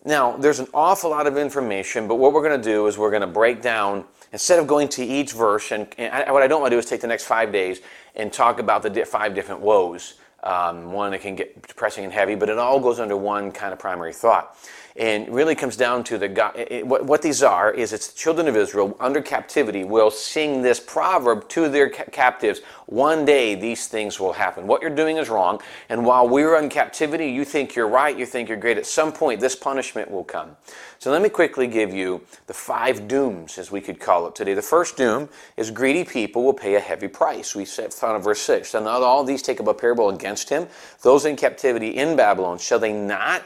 now, 0.04 0.36
there's 0.36 0.58
an 0.58 0.66
awful 0.74 1.10
lot 1.10 1.26
of 1.26 1.36
information, 1.36 2.08
but 2.08 2.16
what 2.16 2.32
we're 2.32 2.42
going 2.42 2.60
to 2.60 2.70
do 2.70 2.86
is 2.88 2.98
we're 2.98 3.10
going 3.10 3.22
to 3.22 3.26
break 3.28 3.62
down, 3.62 4.04
instead 4.32 4.58
of 4.58 4.66
going 4.66 4.88
to 4.88 5.04
each 5.04 5.32
verse, 5.32 5.70
and, 5.70 5.86
and 5.96 6.12
I, 6.12 6.32
what 6.32 6.42
I 6.42 6.48
don't 6.48 6.60
want 6.60 6.72
to 6.72 6.76
do 6.76 6.78
is 6.78 6.86
take 6.86 7.00
the 7.00 7.06
next 7.06 7.24
five 7.24 7.52
days 7.52 7.80
and 8.16 8.32
talk 8.32 8.58
about 8.58 8.82
the 8.82 9.04
five 9.04 9.34
different 9.34 9.60
woes. 9.60 10.14
Um, 10.44 10.92
one 10.92 11.12
that 11.12 11.20
can 11.20 11.36
get 11.36 11.68
depressing 11.68 12.02
and 12.02 12.12
heavy, 12.12 12.34
but 12.34 12.48
it 12.48 12.58
all 12.58 12.80
goes 12.80 12.98
under 12.98 13.16
one 13.16 13.52
kind 13.52 13.72
of 13.72 13.78
primary 13.78 14.12
thought 14.12 14.56
and 14.96 15.28
really 15.28 15.54
comes 15.54 15.76
down 15.76 16.04
to 16.04 16.18
the 16.18 16.28
God, 16.28 16.54
it, 16.56 16.86
what, 16.86 17.04
what, 17.06 17.22
these 17.22 17.42
are 17.42 17.72
is 17.72 17.92
it's 17.92 18.08
the 18.08 18.18
children 18.18 18.48
of 18.48 18.56
Israel 18.56 18.96
under 19.00 19.22
captivity 19.22 19.84
will 19.84 20.10
sing 20.10 20.62
this 20.62 20.78
proverb 20.80 21.48
to 21.48 21.68
their 21.68 21.88
ca- 21.88 22.04
captives. 22.12 22.60
One 22.86 23.24
day 23.24 23.54
these 23.54 23.86
things 23.86 24.20
will 24.20 24.34
happen. 24.34 24.66
What 24.66 24.82
you're 24.82 24.90
doing 24.90 25.16
is 25.16 25.30
wrong, 25.30 25.60
and 25.88 26.04
while 26.04 26.28
we're 26.28 26.58
in 26.58 26.68
captivity, 26.68 27.30
you 27.30 27.44
think 27.44 27.74
you're 27.74 27.88
right, 27.88 28.16
you 28.16 28.26
think 28.26 28.48
you're 28.48 28.58
great. 28.58 28.78
At 28.78 28.86
some 28.86 29.12
point, 29.12 29.40
this 29.40 29.56
punishment 29.56 30.10
will 30.10 30.24
come. 30.24 30.56
So 30.98 31.10
let 31.10 31.22
me 31.22 31.28
quickly 31.28 31.66
give 31.66 31.92
you 31.92 32.20
the 32.46 32.54
five 32.54 33.08
dooms, 33.08 33.58
as 33.58 33.72
we 33.72 33.80
could 33.80 33.98
call 33.98 34.28
it 34.28 34.34
today. 34.34 34.54
The 34.54 34.62
first 34.62 34.96
doom 34.96 35.28
is 35.56 35.70
greedy 35.70 36.04
people 36.04 36.44
will 36.44 36.54
pay 36.54 36.76
a 36.76 36.80
heavy 36.80 37.08
price. 37.08 37.56
We 37.56 37.64
said 37.64 37.92
found 37.92 38.16
in 38.16 38.22
verse 38.22 38.40
six. 38.40 38.68
So 38.68 38.82
not 38.82 39.02
all 39.02 39.24
these 39.24 39.42
take 39.42 39.58
up 39.58 39.66
a 39.66 39.74
parable 39.74 40.10
against 40.10 40.48
him. 40.48 40.68
Those 41.02 41.24
in 41.24 41.34
captivity 41.36 41.88
in 41.88 42.14
Babylon 42.14 42.58
shall 42.58 42.78
they 42.78 42.92
not 42.92 43.42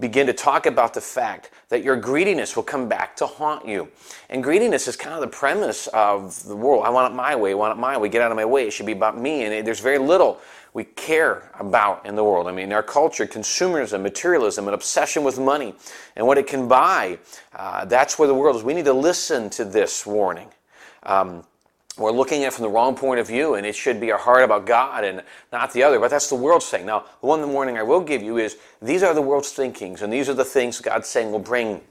begin 0.00 0.26
to 0.26 0.32
talk 0.32 0.66
about 0.66 0.94
the 0.94 1.00
fact 1.00 1.50
that 1.68 1.84
your 1.84 1.96
greediness 1.96 2.56
will 2.56 2.62
come 2.62 2.88
back 2.88 3.14
to 3.16 3.26
haunt 3.26 3.68
you. 3.68 3.88
And 4.28 4.42
greediness 4.42 4.88
is 4.88 4.96
kind 4.96 5.14
of 5.14 5.20
the 5.20 5.28
premise 5.28 5.86
of 5.88 6.42
the 6.44 6.56
world. 6.56 6.84
I 6.84 6.90
want 6.90 7.12
it 7.12 7.16
my 7.16 7.36
way, 7.36 7.52
I 7.52 7.54
want 7.54 7.78
it 7.78 7.80
my 7.80 7.96
way, 7.96 8.08
get 8.08 8.22
out 8.22 8.30
of 8.30 8.36
my 8.36 8.44
way. 8.44 8.66
It 8.66 8.72
should 8.72 8.86
be 8.86 8.92
about 8.92 9.18
me. 9.18 9.44
And 9.44 9.66
there's 9.66 9.80
very 9.80 9.98
little 9.98 10.40
we 10.72 10.84
care 10.84 11.50
about 11.58 12.06
in 12.06 12.14
the 12.14 12.22
world. 12.24 12.46
I 12.46 12.52
mean, 12.52 12.72
our 12.72 12.82
culture, 12.82 13.26
consumerism, 13.26 14.02
materialism, 14.02 14.68
an 14.68 14.74
obsession 14.74 15.24
with 15.24 15.38
money 15.38 15.74
and 16.16 16.26
what 16.26 16.38
it 16.38 16.46
can 16.46 16.68
buy, 16.68 17.18
uh, 17.54 17.84
that's 17.86 18.18
where 18.18 18.28
the 18.28 18.34
world 18.34 18.56
is. 18.56 18.62
We 18.62 18.74
need 18.74 18.84
to 18.84 18.92
listen 18.92 19.50
to 19.50 19.64
this 19.64 20.06
warning. 20.06 20.48
Um, 21.02 21.44
we're 22.00 22.12
looking 22.12 22.44
at 22.44 22.48
it 22.48 22.52
from 22.54 22.64
the 22.64 22.70
wrong 22.70 22.96
point 22.96 23.20
of 23.20 23.26
view, 23.26 23.54
and 23.54 23.66
it 23.66 23.74
should 23.74 24.00
be 24.00 24.10
our 24.10 24.18
heart 24.18 24.42
about 24.42 24.66
God 24.66 25.04
and 25.04 25.22
not 25.52 25.72
the 25.72 25.82
other. 25.82 26.00
But 26.00 26.10
that's 26.10 26.28
the 26.28 26.34
world's 26.34 26.64
saying. 26.64 26.86
Now, 26.86 27.04
the 27.20 27.26
one 27.26 27.52
warning 27.52 27.76
I 27.76 27.82
will 27.82 28.00
give 28.00 28.22
you 28.22 28.38
is 28.38 28.56
these 28.80 29.02
are 29.02 29.14
the 29.14 29.22
world's 29.22 29.52
thinkings, 29.52 30.02
and 30.02 30.12
these 30.12 30.28
are 30.28 30.34
the 30.34 30.44
things 30.44 30.80
God's 30.80 31.08
saying 31.08 31.30
will 31.30 31.38
bring 31.38 31.82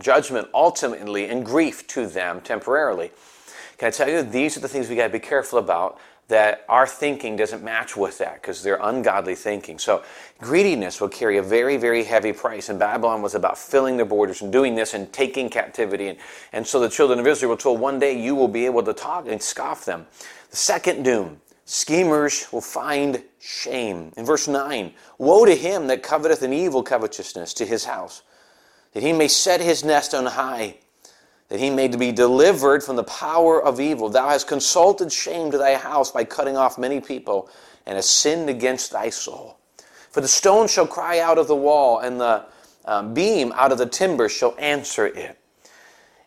judgment 0.00 0.48
ultimately 0.54 1.28
and 1.28 1.44
grief 1.44 1.86
to 1.88 2.06
them 2.06 2.40
temporarily. 2.40 3.10
Can 3.78 3.88
I 3.88 3.90
tell 3.90 4.08
you, 4.08 4.22
these 4.22 4.56
are 4.56 4.60
the 4.60 4.68
things 4.68 4.88
we 4.88 4.96
got 4.96 5.06
to 5.06 5.12
be 5.12 5.18
careful 5.18 5.58
about 5.58 5.98
that 6.30 6.64
our 6.68 6.86
thinking 6.86 7.36
doesn't 7.36 7.62
match 7.62 7.96
with 7.96 8.18
that 8.18 8.40
because 8.40 8.62
they're 8.62 8.80
ungodly 8.82 9.34
thinking. 9.34 9.78
So 9.78 10.02
greediness 10.38 11.00
will 11.00 11.08
carry 11.08 11.36
a 11.36 11.42
very, 11.42 11.76
very 11.76 12.02
heavy 12.02 12.32
price. 12.32 12.68
And 12.68 12.78
Babylon 12.78 13.20
was 13.20 13.34
about 13.34 13.58
filling 13.58 13.96
their 13.96 14.06
borders 14.06 14.40
and 14.40 14.50
doing 14.50 14.74
this 14.74 14.94
and 14.94 15.12
taking 15.12 15.50
captivity. 15.50 16.08
And, 16.08 16.18
and 16.52 16.66
so 16.66 16.80
the 16.80 16.88
children 16.88 17.18
of 17.18 17.26
Israel 17.26 17.50
were 17.50 17.56
told 17.56 17.78
one 17.78 17.98
day 17.98 18.20
you 18.20 18.34
will 18.34 18.48
be 18.48 18.64
able 18.66 18.82
to 18.84 18.94
talk 18.94 19.28
and 19.28 19.40
scoff 19.40 19.84
them. 19.84 20.06
The 20.50 20.56
second 20.56 21.02
doom, 21.04 21.40
schemers 21.66 22.48
will 22.50 22.60
find 22.60 23.22
shame. 23.38 24.12
In 24.16 24.24
verse 24.24 24.48
9, 24.48 24.92
woe 25.18 25.44
to 25.44 25.54
him 25.54 25.86
that 25.88 26.02
coveteth 26.02 26.42
an 26.42 26.52
evil 26.52 26.82
covetousness 26.82 27.54
to 27.54 27.66
his 27.66 27.84
house, 27.84 28.22
that 28.94 29.02
he 29.02 29.12
may 29.12 29.28
set 29.28 29.60
his 29.60 29.84
nest 29.84 30.14
on 30.14 30.26
high 30.26 30.78
that 31.50 31.58
he 31.58 31.68
may 31.68 31.88
be 31.88 32.12
delivered 32.12 32.82
from 32.82 32.96
the 32.96 33.04
power 33.04 33.62
of 33.62 33.80
evil. 33.80 34.08
Thou 34.08 34.28
hast 34.28 34.46
consulted 34.46 35.12
shame 35.12 35.50
to 35.50 35.58
thy 35.58 35.74
house 35.74 36.10
by 36.10 36.24
cutting 36.24 36.56
off 36.56 36.78
many 36.78 37.00
people, 37.00 37.50
and 37.86 37.96
hast 37.96 38.10
sinned 38.10 38.48
against 38.48 38.92
thy 38.92 39.10
soul. 39.10 39.58
For 40.10 40.20
the 40.20 40.28
stone 40.28 40.68
shall 40.68 40.86
cry 40.86 41.18
out 41.18 41.38
of 41.38 41.48
the 41.48 41.56
wall, 41.56 41.98
and 41.98 42.20
the 42.20 42.44
um, 42.84 43.12
beam 43.12 43.52
out 43.56 43.72
of 43.72 43.78
the 43.78 43.86
timber 43.86 44.28
shall 44.28 44.54
answer 44.58 45.06
it. 45.06 45.36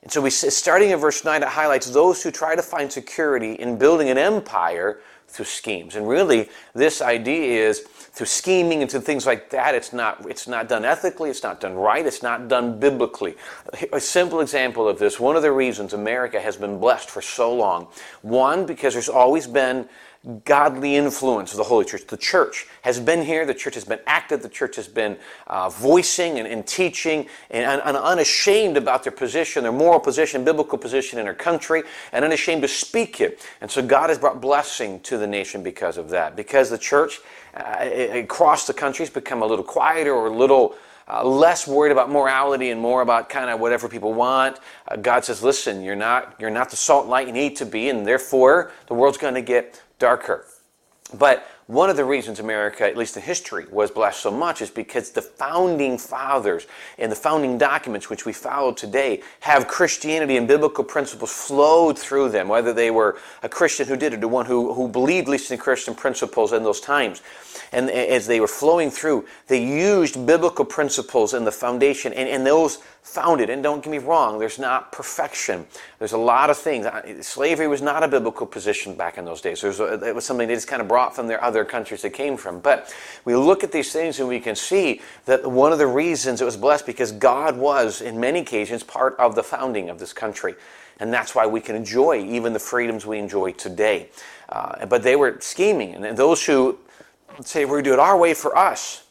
And 0.03 0.11
so 0.11 0.21
we 0.21 0.29
starting 0.29 0.89
in 0.89 0.99
verse 0.99 1.23
9, 1.23 1.41
it 1.41 1.47
highlights 1.47 1.89
those 1.89 2.21
who 2.21 2.29
try 2.29 2.55
to 2.57 2.61
find 2.61 2.91
security 2.91 3.53
in 3.53 3.77
building 3.77 4.09
an 4.09 4.17
empire 4.17 4.99
through 5.29 5.45
schemes. 5.45 5.95
And 5.95 6.05
really, 6.05 6.49
this 6.73 7.01
idea 7.01 7.69
is 7.69 7.87
through 8.13 8.27
scheming 8.27 8.83
and 8.83 8.91
through 8.91 9.01
things 9.01 9.25
like 9.25 9.49
that, 9.49 9.73
it's 9.73 9.91
not, 9.91 10.23
it's 10.29 10.47
not 10.47 10.69
done 10.69 10.85
ethically, 10.85 11.31
it's 11.31 11.41
not 11.41 11.59
done 11.59 11.73
right, 11.73 12.05
it's 12.05 12.21
not 12.21 12.47
done 12.47 12.79
biblically. 12.79 13.35
A 13.91 13.99
simple 13.99 14.39
example 14.39 14.87
of 14.87 14.99
this, 14.99 15.19
one 15.19 15.35
of 15.35 15.41
the 15.41 15.51
reasons 15.51 15.93
America 15.93 16.39
has 16.39 16.55
been 16.55 16.79
blessed 16.79 17.09
for 17.09 17.23
so 17.23 17.53
long, 17.53 17.87
one, 18.21 18.67
because 18.67 18.93
there's 18.93 19.09
always 19.09 19.47
been 19.47 19.89
godly 20.45 20.95
influence 20.95 21.51
of 21.51 21.57
the 21.57 21.63
Holy 21.63 21.83
Church. 21.83 22.07
The 22.07 22.15
church 22.15 22.67
has 22.83 22.97
been 22.97 23.25
here, 23.25 23.45
the 23.45 23.53
church 23.53 23.73
has 23.73 23.83
been 23.83 23.99
active, 24.07 24.41
the 24.41 24.47
church 24.47 24.77
has 24.77 24.87
been 24.87 25.17
uh, 25.47 25.69
voicing 25.69 26.39
and, 26.39 26.47
and 26.47 26.65
teaching 26.65 27.27
and, 27.49 27.81
and, 27.81 27.97
unashamed 27.97 28.77
about 28.77 29.03
their 29.03 29.11
position, 29.11 29.63
their 29.63 29.73
moral 29.73 29.99
position, 29.99 30.45
biblical 30.45 30.77
position 30.77 31.19
in 31.19 31.25
their 31.25 31.33
country, 31.33 31.83
and 32.13 32.23
unashamed 32.23 32.61
to 32.61 32.69
speak 32.69 33.19
it. 33.19 33.45
And 33.59 33.69
so 33.69 33.81
God 33.81 34.09
has 34.09 34.17
brought 34.17 34.39
blessing 34.39 35.01
to 35.01 35.17
the 35.17 35.27
nation 35.27 35.61
because 35.61 35.97
of 35.97 36.09
that. 36.11 36.37
Because 36.37 36.69
the 36.69 36.77
church 36.77 37.19
across 37.53 38.67
the 38.67 38.73
country 38.73 39.03
has 39.05 39.13
become 39.13 39.41
a 39.41 39.45
little 39.45 39.65
quieter 39.65 40.13
or 40.13 40.27
a 40.27 40.35
little 40.35 40.75
uh, 41.07 41.23
less 41.23 41.67
worried 41.67 41.91
about 41.91 42.09
morality 42.09 42.69
and 42.69 42.79
more 42.79 43.01
about 43.01 43.29
kind 43.29 43.49
of 43.49 43.59
whatever 43.59 43.89
people 43.89 44.13
want. 44.13 44.57
Uh, 44.87 44.95
God 44.95 45.25
says, 45.25 45.43
"Listen, 45.43 45.83
you're 45.83 45.95
not 45.95 46.35
you're 46.39 46.49
not 46.49 46.69
the 46.69 46.77
salt 46.77 47.03
and 47.03 47.11
light 47.11 47.27
you 47.27 47.33
need 47.33 47.55
to 47.57 47.65
be, 47.65 47.89
and 47.89 48.07
therefore 48.07 48.71
the 48.87 48.93
world's 48.93 49.17
going 49.17 49.33
to 49.33 49.41
get 49.41 49.81
darker." 49.99 50.45
But 51.13 51.45
one 51.67 51.89
of 51.89 51.95
the 51.95 52.03
reasons 52.03 52.39
America, 52.39 52.83
at 52.83 52.97
least 52.97 53.15
in 53.15 53.23
history, 53.23 53.65
was 53.71 53.89
blessed 53.89 54.19
so 54.21 54.31
much 54.31 54.61
is 54.61 54.69
because 54.69 55.11
the 55.11 55.21
founding 55.21 55.97
fathers 55.97 56.67
and 56.97 57.11
the 57.11 57.15
founding 57.15 57.57
documents 57.57 58.09
which 58.09 58.25
we 58.25 58.33
follow 58.33 58.73
today 58.73 59.21
have 59.39 59.67
Christianity 59.67 60.35
and 60.35 60.47
biblical 60.47 60.83
principles 60.83 61.31
flowed 61.31 61.97
through 61.97 62.29
them, 62.29 62.49
whether 62.49 62.73
they 62.73 62.91
were 62.91 63.17
a 63.43 63.49
Christian 63.49 63.87
who 63.87 63.95
did 63.95 64.13
it 64.13 64.23
or 64.23 64.27
one 64.27 64.45
who, 64.45 64.73
who 64.73 64.89
believed 64.89 65.27
at 65.27 65.31
least 65.31 65.51
in 65.51 65.57
Christian 65.57 65.95
principles 65.95 66.51
in 66.51 66.63
those 66.63 66.81
times. 66.81 67.21
And 67.71 67.89
as 67.89 68.27
they 68.27 68.39
were 68.39 68.47
flowing 68.47 68.91
through, 68.91 69.25
they 69.47 69.63
used 69.63 70.25
biblical 70.25 70.65
principles 70.65 71.33
in 71.33 71.45
the 71.45 71.51
foundation, 71.51 72.13
and, 72.13 72.27
and 72.27 72.45
those 72.45 72.79
founded. 73.03 73.49
And 73.49 73.61
don't 73.61 73.83
get 73.83 73.91
me 73.91 73.99
wrong, 73.99 74.39
there's 74.39 74.57
not 74.57 74.91
perfection. 74.91 75.67
There's 75.99 76.13
a 76.13 76.17
lot 76.17 76.49
of 76.49 76.57
things. 76.57 76.87
Slavery 77.25 77.67
was 77.67 77.81
not 77.81 78.01
a 78.01 78.07
biblical 78.07 78.47
position 78.47 78.95
back 78.95 79.17
in 79.17 79.25
those 79.25 79.41
days. 79.41 79.63
A, 79.63 80.07
it 80.07 80.15
was 80.15 80.25
something 80.25 80.47
they 80.47 80.55
just 80.55 80.67
kind 80.67 80.81
of 80.81 80.87
brought 80.87 81.15
from 81.15 81.27
their 81.27 81.43
other 81.43 81.65
countries 81.65 82.01
they 82.01 82.09
came 82.09 82.37
from. 82.37 82.59
But 82.59 82.95
we 83.25 83.35
look 83.35 83.63
at 83.63 83.71
these 83.71 83.91
things 83.91 84.19
and 84.19 84.27
we 84.27 84.39
can 84.39 84.55
see 84.55 85.01
that 85.25 85.45
one 85.45 85.71
of 85.73 85.79
the 85.79 85.87
reasons 85.87 86.41
it 86.41 86.45
was 86.45 86.57
blessed 86.57 86.85
because 86.85 87.11
God 87.11 87.57
was, 87.57 88.01
in 88.01 88.19
many 88.19 88.39
occasions, 88.39 88.83
part 88.83 89.15
of 89.19 89.35
the 89.35 89.43
founding 89.43 89.89
of 89.89 89.99
this 89.99 90.13
country. 90.13 90.55
And 90.99 91.11
that's 91.13 91.35
why 91.35 91.45
we 91.45 91.59
can 91.59 91.75
enjoy 91.75 92.23
even 92.23 92.53
the 92.53 92.59
freedoms 92.59 93.05
we 93.05 93.19
enjoy 93.19 93.51
today. 93.51 94.09
Uh, 94.47 94.85
but 94.85 95.03
they 95.03 95.15
were 95.15 95.37
scheming. 95.41 95.95
And 95.95 96.17
those 96.17 96.45
who 96.45 96.79
say, 97.43 97.65
we're 97.65 97.81
going 97.81 97.83
to 97.83 97.89
do 97.89 97.93
it 97.93 97.99
our 97.99 98.17
way 98.17 98.33
for 98.33 98.57
us, 98.57 99.02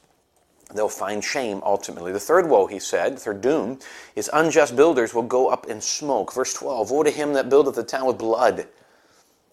they'll 0.79 0.89
find 0.89 1.23
shame 1.23 1.61
ultimately. 1.65 2.13
The 2.13 2.21
third 2.21 2.49
woe, 2.49 2.67
he 2.67 2.79
said, 2.79 3.19
third 3.19 3.41
doom, 3.41 3.79
is 4.17 4.31
unjust 4.33 4.77
builders 4.77 5.15
will 5.15 5.23
go 5.23 5.49
up 5.49 5.67
in 5.67 5.81
smoke. 5.81 6.33
Verse 6.33 6.55
12 6.55 6.91
Woe 6.91 7.03
to 7.03 7.11
him 7.11 7.33
that 7.35 7.49
buildeth 7.49 7.75
the 7.75 7.83
town 7.83 8.07
with 8.07 8.19
blood, 8.19 8.67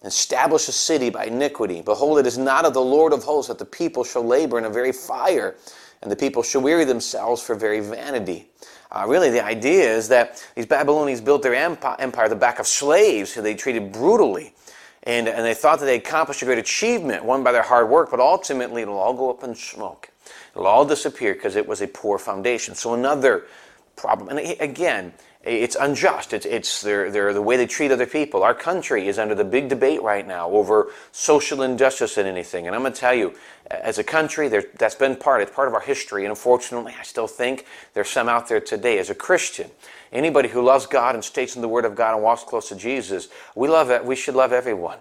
and 0.02 0.08
establish 0.08 0.68
a 0.68 0.72
city 0.72 1.10
by 1.10 1.26
iniquity. 1.26 1.82
Behold, 1.82 2.18
it 2.18 2.26
is 2.26 2.38
not 2.38 2.64
of 2.64 2.74
the 2.74 2.80
Lord 2.80 3.12
of 3.12 3.22
hosts 3.22 3.48
that 3.48 3.58
the 3.58 3.64
people 3.64 4.04
shall 4.04 4.24
labor 4.24 4.58
in 4.58 4.64
a 4.64 4.70
very 4.70 4.92
fire, 4.92 5.56
and 6.02 6.10
the 6.10 6.16
people 6.16 6.42
shall 6.42 6.62
weary 6.62 6.84
themselves 6.84 7.42
for 7.42 7.54
very 7.54 7.80
vanity. 7.80 8.48
Uh, 8.90 9.04
really, 9.06 9.30
the 9.30 9.44
idea 9.44 9.94
is 9.94 10.08
that 10.08 10.44
these 10.56 10.66
Babylonians 10.66 11.20
built 11.20 11.42
their 11.42 11.54
empire 11.54 12.28
the 12.28 12.36
back 12.36 12.58
of 12.58 12.66
slaves 12.66 13.32
who 13.32 13.42
they 13.42 13.54
treated 13.54 13.92
brutally. 13.92 14.52
And, 15.04 15.28
and 15.28 15.44
they 15.44 15.54
thought 15.54 15.78
that 15.78 15.86
they 15.86 15.96
accomplished 15.96 16.42
a 16.42 16.44
great 16.44 16.58
achievement, 16.58 17.24
won 17.24 17.42
by 17.42 17.52
their 17.52 17.62
hard 17.62 17.88
work, 17.88 18.10
but 18.10 18.20
ultimately 18.20 18.82
it'll 18.82 18.98
all 18.98 19.14
go 19.14 19.30
up 19.30 19.44
in 19.44 19.54
smoke. 19.54 20.10
It'll 20.54 20.66
all 20.66 20.84
disappear 20.84 21.34
because 21.34 21.56
it 21.56 21.66
was 21.66 21.80
a 21.80 21.86
poor 21.86 22.18
foundation. 22.18 22.74
So 22.74 22.94
another 22.94 23.44
problem, 23.96 24.36
and 24.36 24.56
again, 24.60 25.12
it's 25.42 25.74
unjust. 25.74 26.34
It's, 26.34 26.44
it's 26.44 26.82
their, 26.82 27.10
their, 27.10 27.32
the 27.32 27.40
way 27.40 27.56
they 27.56 27.66
treat 27.66 27.90
other 27.90 28.06
people. 28.06 28.42
Our 28.42 28.52
country 28.52 29.08
is 29.08 29.18
under 29.18 29.34
the 29.34 29.44
big 29.44 29.70
debate 29.70 30.02
right 30.02 30.26
now 30.26 30.50
over 30.50 30.92
social 31.12 31.62
injustice 31.62 32.18
and 32.18 32.28
anything. 32.28 32.66
And 32.66 32.76
I'm 32.76 32.82
going 32.82 32.92
to 32.92 32.98
tell 32.98 33.14
you, 33.14 33.34
as 33.70 33.98
a 33.98 34.04
country, 34.04 34.48
that's 34.48 34.94
been 34.94 35.16
part, 35.16 35.40
it's 35.40 35.50
part 35.50 35.66
of 35.66 35.72
our 35.72 35.80
history. 35.80 36.24
And 36.24 36.30
unfortunately, 36.30 36.94
I 36.98 37.04
still 37.04 37.26
think 37.26 37.64
there's 37.94 38.10
some 38.10 38.28
out 38.28 38.48
there 38.48 38.60
today. 38.60 38.98
As 38.98 39.08
a 39.08 39.14
Christian, 39.14 39.70
anybody 40.12 40.50
who 40.50 40.60
loves 40.60 40.86
God 40.86 41.14
and 41.14 41.24
stays 41.24 41.56
in 41.56 41.62
the 41.62 41.68
Word 41.68 41.86
of 41.86 41.94
God 41.94 42.14
and 42.14 42.22
walks 42.22 42.44
close 42.44 42.68
to 42.68 42.76
Jesus, 42.76 43.28
we 43.54 43.66
love 43.66 43.90
it. 43.90 44.04
We 44.04 44.16
should 44.16 44.34
love 44.34 44.52
everyone. 44.52 44.98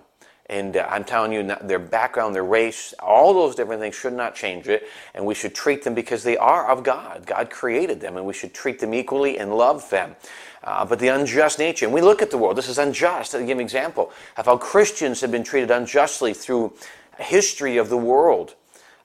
And 0.50 0.78
uh, 0.78 0.88
I'm 0.90 1.04
telling 1.04 1.32
you, 1.32 1.44
their 1.62 1.80
background, 1.80 2.34
their 2.34 2.44
race, 2.44 2.94
all 3.00 3.34
those 3.34 3.56
different 3.56 3.82
things 3.82 3.96
should 3.96 4.14
not 4.14 4.34
change 4.34 4.68
it. 4.68 4.88
And 5.14 5.26
we 5.26 5.36
should 5.36 5.54
treat 5.54 5.84
them 5.84 5.94
because 5.94 6.24
they 6.24 6.38
are 6.38 6.68
of 6.68 6.84
God. 6.84 7.26
God 7.26 7.50
created 7.52 8.02
them, 8.02 8.18
and 8.18 8.26
we 8.26 8.34
should 8.34 8.54
treat 8.54 8.80
them 8.80 8.94
equally 8.94 9.38
and 9.38 9.56
love 9.56 9.88
them. 9.90 10.16
Uh, 10.64 10.84
but 10.86 11.00
the 11.00 11.08
unjust 11.08 11.60
nature, 11.60 11.86
and 11.86 11.94
we 11.94 12.02
look 12.02 12.22
at 12.22 12.32
the 12.32 12.38
world, 12.38 12.58
this 12.58 12.68
is 12.68 12.80
unjust. 12.80 13.34
I'll 13.34 13.46
give 13.46 13.58
an 13.58 13.64
example 13.64 14.12
of 14.38 14.46
how 14.48 14.58
Christians 14.58 15.22
have 15.22 15.32
been 15.32 15.44
treated 15.44 15.72
unjustly 15.72 16.34
through 16.34 16.74
history 17.18 17.78
of 17.78 17.90
the 17.90 17.98
world. 17.98 18.56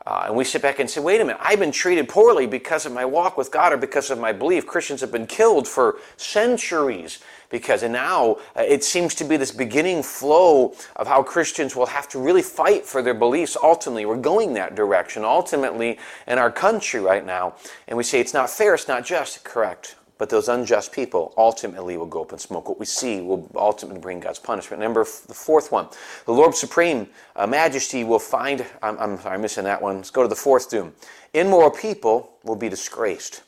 Uh, 0.07 0.25
and 0.27 0.37
we 0.37 0.45
sit 0.45 0.61
back 0.61 0.81
and 0.81 0.91
say, 0.91 1.01
wait 1.01 1.21
a 1.21 1.25
minute, 1.25 1.41
I've 1.41 1.59
been 1.59 1.73
treated 1.73 2.11
poorly 2.11 2.47
because 2.47 2.85
of 2.85 2.93
my 2.93 3.07
walk 3.07 3.39
with 3.39 3.51
God 3.51 3.73
or 3.73 3.79
because 3.79 4.11
of 4.11 4.19
my 4.19 4.33
belief. 4.33 4.67
Christians 4.67 5.01
have 5.01 5.11
been 5.11 5.27
killed 5.27 5.67
for 5.67 5.97
centuries 6.19 7.21
because, 7.55 7.85
now 7.85 8.33
uh, 8.57 8.63
it 8.63 8.83
seems 8.83 9.15
to 9.15 9.23
be 9.23 9.37
this 9.37 9.53
beginning 9.53 10.03
flow 10.03 10.75
of 10.97 11.07
how 11.07 11.23
Christians 11.23 11.77
will 11.77 11.87
have 11.87 12.09
to 12.09 12.19
really 12.19 12.43
fight 12.43 12.85
for 12.85 13.01
their 13.01 13.15
beliefs. 13.15 13.57
Ultimately, 13.63 14.05
we're 14.07 14.17
going 14.17 14.55
that 14.55 14.75
direction, 14.75 15.23
ultimately, 15.23 15.97
in 16.27 16.37
our 16.37 16.51
country 16.51 16.99
right 16.99 17.25
now. 17.25 17.55
And 17.87 17.97
we 17.97 18.03
say 18.03 18.19
it's 18.19 18.35
not 18.35 18.51
fair, 18.51 18.75
it's 18.75 18.89
not 18.89 19.05
just. 19.05 19.45
Correct. 19.45 19.95
But 20.19 20.31
those 20.31 20.49
unjust 20.49 20.91
people 20.91 21.33
ultimately 21.37 21.97
will 21.97 22.07
go 22.07 22.23
up 22.23 22.33
in 22.33 22.41
smoke. 22.41 22.69
What 22.69 22.81
we 22.81 22.87
see 22.87 23.21
will 23.21 23.49
ultimately 23.55 24.01
bring 24.01 24.19
God's 24.19 24.41
punishment. 24.41 24.83
Number 24.83 25.03
the 25.05 25.35
fourth 25.35 25.71
one, 25.71 25.87
the 26.27 26.33
Lord 26.33 26.57
Supreme 26.57 27.07
uh, 27.37 27.47
Majesty 27.47 28.03
will 28.03 28.19
find. 28.19 28.67
I'm, 28.83 28.99
I'm 28.99 29.17
sorry, 29.21 29.37
I'm 29.37 29.43
missing 29.43 29.63
that 29.63 29.81
one. 29.81 29.99
Let's 29.99 30.11
go 30.11 30.23
to 30.23 30.29
the 30.29 30.35
fourth 30.35 30.69
doom. 30.71 30.93
Immoral 31.35 31.71
people 31.71 32.33
will 32.43 32.57
be 32.57 32.69
disgraced. 32.69 33.45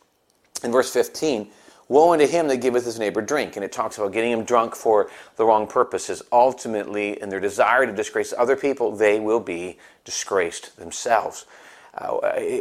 In 0.62 0.70
verse 0.70 0.92
15, 0.92 1.50
Woe 1.88 2.12
unto 2.12 2.26
him 2.26 2.48
that 2.48 2.56
giveth 2.58 2.84
his 2.84 2.98
neighbor 2.98 3.22
drink. 3.22 3.56
And 3.56 3.64
it 3.64 3.72
talks 3.72 3.98
about 3.98 4.12
getting 4.12 4.32
him 4.32 4.44
drunk 4.44 4.74
for 4.74 5.08
the 5.36 5.44
wrong 5.44 5.66
purposes. 5.66 6.22
Ultimately, 6.32 7.20
in 7.20 7.28
their 7.28 7.40
desire 7.40 7.86
to 7.86 7.92
disgrace 7.92 8.34
other 8.36 8.56
people, 8.56 8.94
they 8.94 9.20
will 9.20 9.40
be 9.40 9.78
disgraced 10.04 10.76
themselves. 10.76 11.46
Uh, 11.96 12.18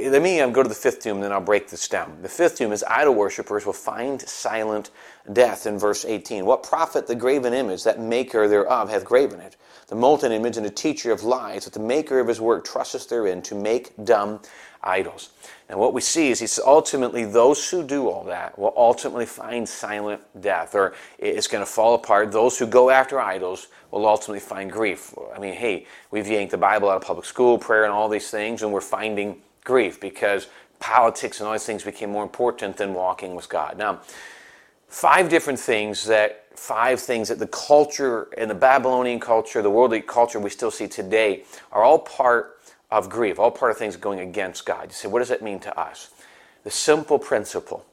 let 0.09 0.21
me 0.21 0.39
um, 0.39 0.53
go 0.53 0.63
to 0.63 0.69
the 0.69 0.75
fifth 0.75 1.01
doom, 1.01 1.19
then 1.19 1.33
I'll 1.33 1.41
break 1.41 1.69
this 1.69 1.89
down. 1.89 2.17
The 2.21 2.29
fifth 2.29 2.57
tomb 2.57 2.71
is 2.71 2.85
idol 2.87 3.15
worshippers 3.15 3.65
will 3.65 3.73
find 3.73 4.21
silent 4.21 4.91
death 5.33 5.65
in 5.65 5.79
verse 5.79 6.05
18. 6.05 6.45
What 6.45 6.63
profit 6.63 7.07
the 7.07 7.15
graven 7.15 7.53
image 7.53 7.83
that 7.83 7.99
maker 7.99 8.47
thereof 8.47 8.89
hath 8.89 9.05
graven 9.05 9.39
it? 9.39 9.55
The 9.87 9.95
molten 9.95 10.31
image 10.31 10.57
and 10.57 10.65
a 10.65 10.71
teacher 10.71 11.11
of 11.11 11.23
lies, 11.23 11.65
that 11.65 11.73
the 11.73 11.79
maker 11.79 12.19
of 12.19 12.27
his 12.27 12.41
work 12.41 12.65
trusteth 12.65 13.07
therein 13.07 13.41
to 13.43 13.55
make 13.55 13.93
dumb 14.03 14.39
idols. 14.83 15.29
And 15.69 15.79
what 15.79 15.93
we 15.93 16.01
see 16.01 16.29
is 16.29 16.39
he 16.39 16.47
says 16.47 16.63
ultimately 16.65 17.25
those 17.25 17.69
who 17.69 17.83
do 17.83 18.07
all 18.07 18.23
that 18.25 18.57
will 18.57 18.73
ultimately 18.75 19.25
find 19.25 19.67
silent 19.67 20.21
death, 20.39 20.75
or 20.75 20.93
it's 21.17 21.47
going 21.47 21.63
to 21.63 21.71
fall 21.71 21.95
apart. 21.95 22.31
Those 22.31 22.57
who 22.57 22.67
go 22.67 22.89
after 22.89 23.19
idols 23.19 23.67
will 23.91 24.07
ultimately 24.07 24.39
find 24.39 24.71
grief. 24.71 25.13
I 25.35 25.39
mean, 25.39 25.53
hey, 25.53 25.85
we've 26.11 26.27
yanked 26.27 26.51
the 26.51 26.57
Bible 26.57 26.89
out 26.89 26.97
of 26.97 27.03
public 27.03 27.25
school, 27.25 27.57
prayer, 27.57 27.83
and 27.83 27.93
all 27.93 28.09
these 28.09 28.29
things, 28.29 28.61
and 28.61 28.71
we're 28.71 28.81
finding 28.81 29.37
grief 29.63 29.99
because 29.99 30.47
politics 30.79 31.39
and 31.39 31.47
all 31.47 31.53
these 31.53 31.65
things 31.65 31.83
became 31.83 32.11
more 32.11 32.23
important 32.23 32.77
than 32.77 32.93
walking 32.93 33.35
with 33.35 33.49
God. 33.49 33.77
Now, 33.77 34.01
five 34.95 35.27
different 35.27 35.59
things 35.59 36.05
that 36.05 36.45
five 36.57 37.01
things 37.01 37.27
that 37.27 37.37
the 37.37 37.47
culture 37.47 38.29
and 38.37 38.49
the 38.49 38.55
Babylonian 38.55 39.19
culture, 39.19 39.61
the 39.61 39.69
worldly 39.69 39.99
culture 39.99 40.39
we 40.39 40.49
still 40.49 40.71
see 40.71 40.87
today, 40.87 41.43
are 41.73 41.83
all 41.83 41.99
part 41.99 42.61
of 42.89 43.09
grief, 43.09 43.37
all 43.37 43.51
part 43.51 43.71
of 43.71 43.77
things 43.77 43.97
going 43.97 44.21
against 44.21 44.65
God. 44.65 44.85
You 44.87 44.93
say, 44.93 45.09
what 45.09 45.19
does 45.19 45.27
that 45.27 45.41
mean 45.41 45.59
to 45.59 45.77
us? 45.77 46.11
The 46.63 46.71
simple 46.71 47.19
principle 47.19 47.85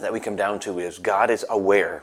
that 0.00 0.12
we 0.12 0.18
come 0.18 0.34
down 0.34 0.58
to 0.60 0.80
is 0.80 0.98
God 0.98 1.30
is 1.30 1.46
aware 1.48 2.02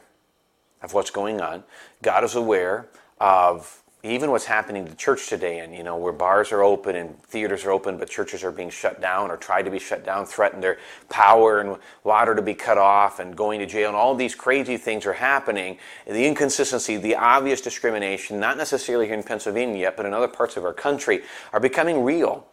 of 0.81 0.93
what's 0.93 1.11
going 1.11 1.41
on. 1.41 1.65
God 2.01 2.23
is 2.23 2.33
aware 2.33 2.87
of 3.19 3.80
even 4.03 4.31
what's 4.31 4.45
happening 4.45 4.85
to 4.87 4.95
church 4.95 5.27
today 5.27 5.59
and 5.59 5.75
you 5.75 5.83
know 5.83 5.95
where 5.95 6.11
bars 6.13 6.51
are 6.51 6.63
open 6.63 6.95
and 6.95 7.21
theaters 7.23 7.65
are 7.65 7.71
open 7.71 7.97
but 7.97 8.09
churches 8.09 8.43
are 8.43 8.51
being 8.51 8.69
shut 8.69 8.99
down 8.99 9.29
or 9.29 9.37
tried 9.37 9.63
to 9.63 9.71
be 9.71 9.77
shut 9.77 10.03
down 10.03 10.25
threatened 10.25 10.63
their 10.63 10.79
power 11.09 11.59
and 11.59 11.77
water 12.03 12.33
to 12.33 12.41
be 12.41 12.53
cut 12.53 12.77
off 12.77 13.19
and 13.19 13.35
going 13.35 13.59
to 13.59 13.65
jail 13.65 13.89
and 13.89 13.95
all 13.95 14.15
these 14.15 14.33
crazy 14.33 14.77
things 14.77 15.05
are 15.05 15.13
happening. 15.13 15.77
The 16.07 16.25
inconsistency 16.25 16.97
the 16.97 17.15
obvious 17.15 17.61
discrimination 17.61 18.39
not 18.39 18.57
necessarily 18.57 19.05
here 19.05 19.15
in 19.15 19.23
pennsylvania 19.23 19.77
yet 19.77 19.97
but 19.97 20.05
in 20.05 20.13
other 20.13 20.27
parts 20.27 20.57
of 20.57 20.65
our 20.65 20.73
country 20.73 21.21
are 21.53 21.59
becoming 21.59 22.03
real. 22.03 22.47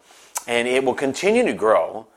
And 0.47 0.67
it 0.67 0.83
will 0.83 0.93
continue 0.93 1.43
to 1.45 1.53
grow 1.53 2.07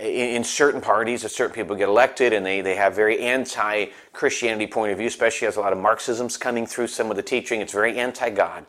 in, 0.00 0.42
certain 0.44 0.80
parties, 0.80 1.24
if 1.24 1.32
certain 1.32 1.54
people 1.54 1.76
get 1.76 1.88
elected 1.88 2.32
and 2.32 2.44
they, 2.44 2.60
they 2.60 2.76
have 2.76 2.94
very 2.94 3.20
anti 3.20 3.86
Christianity 4.12 4.66
point 4.66 4.92
of 4.92 4.98
view, 4.98 5.06
especially 5.06 5.48
as 5.48 5.56
a 5.56 5.60
lot 5.60 5.72
of 5.72 5.78
Marxism's 5.78 6.36
coming 6.36 6.66
through 6.66 6.86
some 6.86 7.10
of 7.10 7.16
the 7.16 7.22
teaching, 7.22 7.60
it's 7.60 7.72
very 7.72 7.98
anti 7.98 8.30
God. 8.30 8.64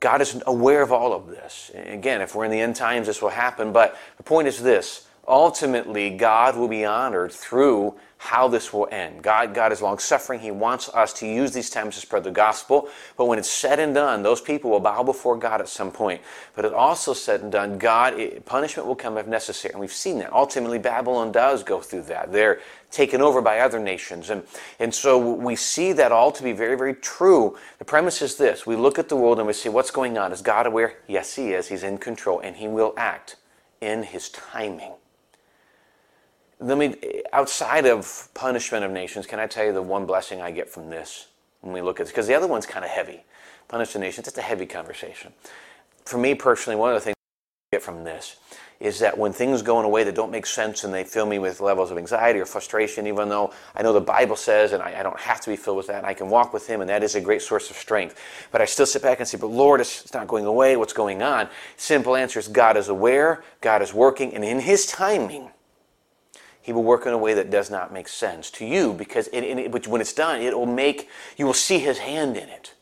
God 0.00 0.20
is 0.20 0.42
aware 0.46 0.82
of 0.82 0.92
all 0.92 1.12
of 1.12 1.28
this. 1.28 1.70
Again, 1.74 2.20
if 2.20 2.34
we're 2.34 2.44
in 2.44 2.50
the 2.50 2.60
end 2.60 2.76
times, 2.76 3.06
this 3.06 3.22
will 3.22 3.30
happen. 3.30 3.72
But 3.72 3.96
the 4.16 4.22
point 4.22 4.48
is 4.48 4.62
this 4.62 5.08
ultimately, 5.26 6.10
God 6.10 6.56
will 6.56 6.68
be 6.68 6.84
honored 6.84 7.32
through 7.32 7.94
how 8.24 8.48
this 8.48 8.72
will 8.72 8.88
end. 8.90 9.22
God, 9.22 9.52
God 9.52 9.70
is 9.70 9.82
long 9.82 9.98
suffering. 9.98 10.40
He 10.40 10.50
wants 10.50 10.88
us 10.88 11.12
to 11.14 11.26
use 11.26 11.52
these 11.52 11.68
times 11.68 11.94
to 11.96 12.00
spread 12.00 12.24
the 12.24 12.30
gospel. 12.30 12.88
But 13.18 13.26
when 13.26 13.38
it's 13.38 13.50
said 13.50 13.78
and 13.78 13.94
done, 13.94 14.22
those 14.22 14.40
people 14.40 14.70
will 14.70 14.80
bow 14.80 15.02
before 15.02 15.36
God 15.36 15.60
at 15.60 15.68
some 15.68 15.92
point. 15.92 16.22
But 16.56 16.64
it 16.64 16.72
also 16.72 17.12
said 17.12 17.42
and 17.42 17.52
done, 17.52 17.76
God, 17.76 18.18
it, 18.18 18.46
punishment 18.46 18.88
will 18.88 18.96
come 18.96 19.18
if 19.18 19.26
necessary. 19.26 19.72
And 19.72 19.80
we've 19.80 19.92
seen 19.92 20.20
that. 20.20 20.32
Ultimately, 20.32 20.78
Babylon 20.78 21.32
does 21.32 21.62
go 21.62 21.80
through 21.80 22.04
that. 22.04 22.32
They're 22.32 22.60
taken 22.90 23.20
over 23.20 23.42
by 23.42 23.58
other 23.58 23.78
nations. 23.78 24.30
And, 24.30 24.44
and 24.78 24.94
so 24.94 25.18
we 25.18 25.54
see 25.54 25.92
that 25.92 26.10
all 26.10 26.32
to 26.32 26.42
be 26.42 26.52
very, 26.52 26.78
very 26.78 26.94
true. 26.94 27.58
The 27.78 27.84
premise 27.84 28.22
is 28.22 28.36
this 28.36 28.66
we 28.66 28.74
look 28.74 28.98
at 28.98 29.10
the 29.10 29.16
world 29.16 29.36
and 29.36 29.46
we 29.46 29.52
see 29.52 29.68
what's 29.68 29.90
going 29.90 30.16
on. 30.16 30.32
Is 30.32 30.40
God 30.40 30.66
aware? 30.66 30.94
Yes, 31.06 31.36
He 31.36 31.52
is. 31.52 31.68
He's 31.68 31.82
in 31.82 31.98
control, 31.98 32.40
and 32.40 32.56
He 32.56 32.68
will 32.68 32.94
act 32.96 33.36
in 33.82 34.02
His 34.02 34.30
timing 34.30 34.94
let 36.60 36.78
me, 36.78 37.22
outside 37.32 37.86
of 37.86 38.28
punishment 38.34 38.84
of 38.84 38.90
nations, 38.90 39.26
can 39.26 39.38
I 39.38 39.46
tell 39.46 39.64
you 39.64 39.72
the 39.72 39.82
one 39.82 40.06
blessing 40.06 40.40
I 40.40 40.50
get 40.50 40.68
from 40.68 40.90
this 40.90 41.28
when 41.60 41.72
we 41.72 41.82
look 41.82 42.00
at 42.00 42.06
this? 42.06 42.12
Because 42.12 42.26
the 42.26 42.34
other 42.34 42.46
one's 42.46 42.66
kind 42.66 42.84
of 42.84 42.90
heavy. 42.90 43.24
Punishment 43.68 43.96
of 43.96 44.08
nations, 44.08 44.28
it's 44.28 44.38
a 44.38 44.42
heavy 44.42 44.66
conversation. 44.66 45.32
For 46.04 46.18
me 46.18 46.34
personally, 46.34 46.76
one 46.76 46.90
of 46.90 46.96
the 46.96 47.00
things 47.00 47.16
I 47.72 47.76
get 47.76 47.82
from 47.82 48.04
this 48.04 48.36
is 48.80 48.98
that 48.98 49.16
when 49.16 49.32
things 49.32 49.62
go 49.62 49.78
in 49.78 49.84
a 49.86 49.88
way 49.88 50.04
that 50.04 50.14
don't 50.14 50.30
make 50.30 50.44
sense 50.44 50.84
and 50.84 50.92
they 50.92 51.04
fill 51.04 51.26
me 51.26 51.38
with 51.38 51.60
levels 51.60 51.90
of 51.90 51.96
anxiety 51.96 52.38
or 52.38 52.44
frustration, 52.44 53.06
even 53.06 53.28
though 53.28 53.52
I 53.74 53.82
know 53.82 53.92
the 53.92 54.00
Bible 54.00 54.36
says 54.36 54.72
and 54.72 54.82
I, 54.82 55.00
I 55.00 55.02
don't 55.02 55.18
have 55.18 55.40
to 55.42 55.50
be 55.50 55.56
filled 55.56 55.76
with 55.76 55.86
that, 55.86 55.98
and 55.98 56.06
I 56.06 56.12
can 56.12 56.28
walk 56.28 56.52
with 56.52 56.66
Him, 56.66 56.80
and 56.80 56.90
that 56.90 57.02
is 57.02 57.14
a 57.14 57.20
great 57.20 57.40
source 57.40 57.70
of 57.70 57.76
strength. 57.76 58.20
But 58.50 58.60
I 58.60 58.66
still 58.66 58.86
sit 58.86 59.00
back 59.00 59.20
and 59.20 59.28
say, 59.28 59.38
But 59.38 59.46
Lord, 59.46 59.80
it's 59.80 60.12
not 60.12 60.26
going 60.26 60.44
away. 60.44 60.76
What's 60.76 60.92
going 60.92 61.22
on? 61.22 61.48
Simple 61.76 62.16
answer 62.16 62.38
is 62.38 62.48
God 62.48 62.76
is 62.76 62.88
aware, 62.88 63.42
God 63.60 63.80
is 63.80 63.94
working, 63.94 64.34
and 64.34 64.44
in 64.44 64.60
His 64.60 64.86
timing, 64.86 65.50
he 66.64 66.72
will 66.72 66.82
work 66.82 67.04
in 67.04 67.12
a 67.12 67.18
way 67.18 67.34
that 67.34 67.50
does 67.50 67.70
not 67.70 67.92
make 67.92 68.08
sense 68.08 68.50
to 68.52 68.64
you 68.64 68.94
because 68.94 69.28
it, 69.34 69.44
it, 69.44 69.86
when 69.86 70.00
it's 70.00 70.14
done, 70.14 70.40
it 70.40 70.56
will 70.56 70.64
make, 70.64 71.10
you 71.36 71.44
will 71.44 71.52
see 71.52 71.78
his 71.78 71.98
hand 71.98 72.38
in 72.38 72.48
it. 72.48 72.72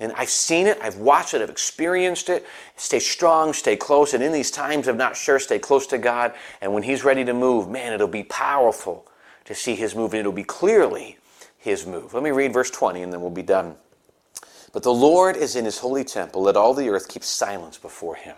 And 0.00 0.12
I've 0.16 0.30
seen 0.30 0.66
it, 0.66 0.78
I've 0.80 0.96
watched 0.96 1.34
it, 1.34 1.42
I've 1.42 1.50
experienced 1.50 2.30
it. 2.30 2.46
Stay 2.76 2.98
strong, 2.98 3.52
stay 3.52 3.76
close. 3.76 4.14
And 4.14 4.22
in 4.22 4.32
these 4.32 4.50
times 4.50 4.88
of 4.88 4.96
not 4.96 5.14
sure, 5.14 5.38
stay 5.38 5.58
close 5.58 5.86
to 5.88 5.98
God. 5.98 6.32
And 6.62 6.72
when 6.72 6.82
He's 6.82 7.04
ready 7.04 7.22
to 7.26 7.34
move, 7.34 7.68
man, 7.68 7.92
it'll 7.92 8.08
be 8.08 8.22
powerful 8.22 9.06
to 9.44 9.54
see 9.54 9.74
His 9.74 9.94
move. 9.94 10.14
And 10.14 10.20
it'll 10.20 10.32
be 10.32 10.42
clearly 10.42 11.18
His 11.58 11.86
move. 11.86 12.14
Let 12.14 12.22
me 12.22 12.30
read 12.30 12.54
verse 12.54 12.70
20 12.70 13.02
and 13.02 13.12
then 13.12 13.20
we'll 13.20 13.28
be 13.28 13.42
done. 13.42 13.76
But 14.72 14.84
the 14.84 14.94
Lord 14.94 15.36
is 15.36 15.54
in 15.54 15.66
His 15.66 15.80
holy 15.80 16.04
temple. 16.04 16.40
Let 16.40 16.56
all 16.56 16.72
the 16.72 16.88
earth 16.88 17.08
keep 17.08 17.24
silence 17.24 17.76
before 17.76 18.14
Him. 18.14 18.36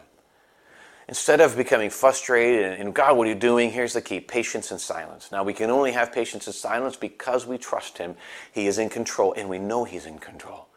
Instead 1.10 1.40
of 1.40 1.56
becoming 1.56 1.90
frustrated 1.90 2.78
and, 2.78 2.94
God, 2.94 3.16
what 3.16 3.26
are 3.26 3.30
you 3.30 3.36
doing? 3.36 3.72
Here's 3.72 3.94
the 3.94 4.00
key 4.00 4.20
patience 4.20 4.70
and 4.70 4.80
silence. 4.80 5.32
Now, 5.32 5.42
we 5.42 5.52
can 5.52 5.68
only 5.68 5.90
have 5.90 6.12
patience 6.12 6.46
and 6.46 6.54
silence 6.54 6.94
because 6.94 7.48
we 7.48 7.58
trust 7.58 7.98
Him. 7.98 8.14
He 8.52 8.68
is 8.68 8.78
in 8.78 8.88
control, 8.88 9.32
and 9.32 9.48
we 9.48 9.58
know 9.58 9.82
He's 9.82 10.06
in 10.06 10.20
control. 10.20 10.68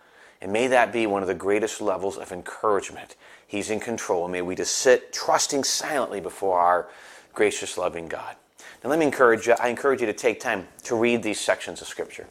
And 0.41 0.51
may 0.51 0.65
that 0.65 0.91
be 0.91 1.05
one 1.05 1.21
of 1.21 1.27
the 1.27 1.35
greatest 1.35 1.81
levels 1.81 2.17
of 2.17 2.31
encouragement. 2.31 3.15
He's 3.45 3.69
in 3.69 3.79
control, 3.79 4.25
and 4.25 4.31
may 4.31 4.41
we 4.41 4.55
just 4.55 4.75
sit 4.75 5.13
trusting 5.13 5.65
silently 5.65 6.19
before 6.19 6.57
our 6.57 6.87
gracious, 7.35 7.77
loving 7.77 8.07
God. 8.07 8.35
Now, 8.83 8.89
let 8.89 8.97
me 8.97 9.05
encourage 9.05 9.45
you, 9.45 9.53
I 9.59 9.67
encourage 9.67 10.01
you 10.01 10.07
to 10.07 10.13
take 10.13 10.39
time 10.39 10.67
to 10.85 10.95
read 10.95 11.21
these 11.21 11.39
sections 11.39 11.79
of 11.79 11.87
Scripture. 11.87 12.25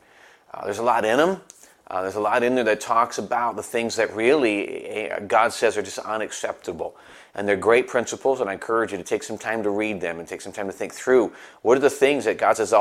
Uh, 0.52 0.64
there's 0.64 0.78
a 0.78 0.82
lot 0.82 1.04
in 1.04 1.18
them. 1.18 1.40
Uh, 1.86 2.02
there's 2.02 2.16
a 2.16 2.20
lot 2.20 2.42
in 2.42 2.56
there 2.56 2.64
that 2.64 2.80
talks 2.80 3.18
about 3.18 3.54
the 3.54 3.62
things 3.62 3.94
that 3.94 4.12
really 4.16 5.08
uh, 5.08 5.20
God 5.20 5.52
says 5.52 5.76
are 5.76 5.82
just 5.82 5.98
unacceptable. 5.98 6.96
And 7.34 7.48
they're 7.48 7.56
great 7.56 7.88
principles, 7.88 8.40
and 8.40 8.50
I 8.50 8.52
encourage 8.52 8.92
you 8.92 8.98
to 8.98 9.04
take 9.04 9.22
some 9.22 9.38
time 9.38 9.62
to 9.62 9.70
read 9.70 10.02
them 10.02 10.18
and 10.18 10.28
take 10.28 10.42
some 10.42 10.52
time 10.52 10.66
to 10.66 10.72
think 10.72 10.92
through 10.92 11.32
what 11.62 11.78
are 11.78 11.80
the 11.80 11.88
things 11.88 12.26
that 12.26 12.36
God 12.36 12.58
says 12.58 12.74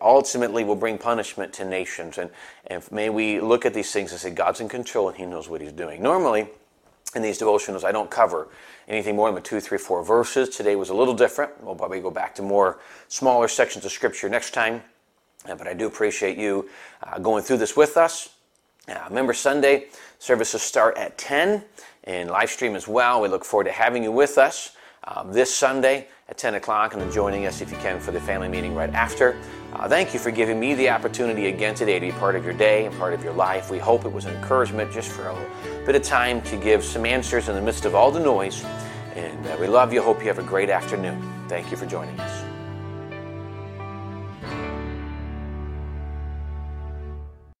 ultimately 0.00 0.62
will 0.62 0.76
bring 0.76 0.96
punishment 0.96 1.52
to 1.54 1.64
nations. 1.64 2.16
And, 2.16 2.30
and 2.68 2.90
may 2.92 3.10
we 3.10 3.40
look 3.40 3.66
at 3.66 3.74
these 3.74 3.90
things 3.90 4.12
and 4.12 4.20
say, 4.20 4.30
God's 4.30 4.60
in 4.60 4.68
control 4.68 5.08
and 5.08 5.16
He 5.16 5.26
knows 5.26 5.48
what 5.48 5.60
He's 5.60 5.72
doing. 5.72 6.02
Normally, 6.02 6.46
in 7.16 7.22
these 7.22 7.38
devotionals, 7.38 7.82
I 7.82 7.90
don't 7.90 8.10
cover 8.10 8.48
anything 8.86 9.16
more 9.16 9.32
than 9.32 9.42
two, 9.42 9.58
three, 9.58 9.78
four 9.78 10.04
verses. 10.04 10.50
Today 10.50 10.76
was 10.76 10.90
a 10.90 10.94
little 10.94 11.14
different. 11.14 11.60
We'll 11.62 11.74
probably 11.74 12.00
go 12.00 12.10
back 12.10 12.34
to 12.36 12.42
more 12.42 12.78
smaller 13.08 13.48
sections 13.48 13.84
of 13.84 13.90
Scripture 13.90 14.28
next 14.28 14.52
time. 14.52 14.82
Uh, 15.48 15.56
but 15.56 15.66
I 15.66 15.74
do 15.74 15.86
appreciate 15.86 16.38
you 16.38 16.68
uh, 17.02 17.18
going 17.18 17.42
through 17.42 17.58
this 17.58 17.76
with 17.76 17.96
us. 17.96 18.28
Uh, 18.88 19.00
remember, 19.08 19.32
Sunday 19.32 19.86
services 20.18 20.62
start 20.62 20.96
at 20.96 21.18
10 21.18 21.64
and 22.06 22.30
live 22.30 22.50
stream 22.50 22.76
as 22.76 22.86
well. 22.86 23.20
We 23.20 23.28
look 23.28 23.44
forward 23.44 23.64
to 23.64 23.72
having 23.72 24.02
you 24.02 24.12
with 24.12 24.38
us 24.38 24.76
um, 25.04 25.32
this 25.32 25.54
Sunday 25.54 26.08
at 26.28 26.36
10 26.36 26.54
o'clock 26.54 26.92
and 26.92 27.02
then 27.02 27.10
joining 27.12 27.46
us 27.46 27.60
if 27.60 27.70
you 27.70 27.76
can 27.78 28.00
for 28.00 28.10
the 28.10 28.20
family 28.20 28.48
meeting 28.48 28.74
right 28.74 28.92
after. 28.92 29.36
Uh, 29.72 29.88
thank 29.88 30.12
you 30.12 30.18
for 30.18 30.30
giving 30.30 30.58
me 30.58 30.74
the 30.74 30.88
opportunity 30.88 31.46
again 31.46 31.74
today 31.74 31.98
to 31.98 32.06
be 32.06 32.12
part 32.12 32.34
of 32.34 32.44
your 32.44 32.54
day 32.54 32.86
and 32.86 32.96
part 32.96 33.12
of 33.12 33.22
your 33.22 33.32
life. 33.32 33.70
We 33.70 33.78
hope 33.78 34.04
it 34.04 34.12
was 34.12 34.24
an 34.24 34.34
encouragement 34.34 34.92
just 34.92 35.10
for 35.10 35.28
a 35.28 35.84
bit 35.84 35.94
of 35.94 36.02
time 36.02 36.42
to 36.42 36.56
give 36.56 36.82
some 36.82 37.06
answers 37.06 37.48
in 37.48 37.54
the 37.54 37.62
midst 37.62 37.84
of 37.84 37.94
all 37.94 38.10
the 38.10 38.20
noise. 38.20 38.64
And 39.14 39.46
uh, 39.46 39.56
we 39.60 39.66
love 39.66 39.92
you. 39.92 40.02
Hope 40.02 40.20
you 40.20 40.28
have 40.28 40.38
a 40.38 40.42
great 40.42 40.70
afternoon. 40.70 41.22
Thank 41.48 41.70
you 41.70 41.76
for 41.76 41.86
joining 41.86 42.18
us. 42.20 42.45